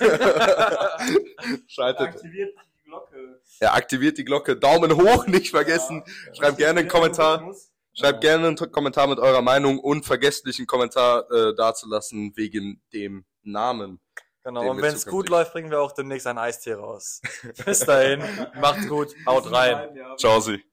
Schaltet, 1.67 2.07
Aktiviert 2.07 2.55
die 2.55 2.83
Glocke. 2.89 3.41
ja, 3.61 3.73
aktiviert 3.73 4.17
die 4.17 4.25
Glocke, 4.25 4.55
Daumen 4.55 4.95
hoch, 4.95 5.27
nicht 5.27 5.49
vergessen. 5.49 6.03
Schreibt 6.33 6.57
gerne 6.57 6.79
einen 6.79 6.89
Kommentar. 6.89 7.53
Schreibt 7.93 8.21
gerne 8.21 8.47
einen 8.47 8.71
Kommentar 8.71 9.07
mit 9.07 9.19
eurer 9.19 9.41
Meinung 9.41 9.79
und 9.79 10.05
vergesst 10.05 10.45
nicht 10.45 10.59
einen 10.59 10.67
Kommentar 10.67 11.29
äh, 11.31 11.55
dazulassen 11.55 12.31
wegen 12.35 12.81
dem 12.93 13.25
Namen. 13.41 13.99
Genau. 14.47 14.69
Und 14.69 14.81
wenn 14.81 14.95
es 14.95 15.05
gut 15.05 15.27
läuft, 15.27 15.51
bringen 15.51 15.69
wir 15.69 15.81
auch 15.81 15.91
demnächst 15.91 16.25
einen 16.25 16.39
Eistee 16.39 16.75
raus. 16.75 17.21
Bis 17.65 17.79
dahin. 17.79 18.23
Macht's 18.61 18.87
gut. 18.87 19.13
Haut 19.25 19.51
rein. 19.51 19.89
Ciao, 20.17 20.39
Sie. 20.39 20.63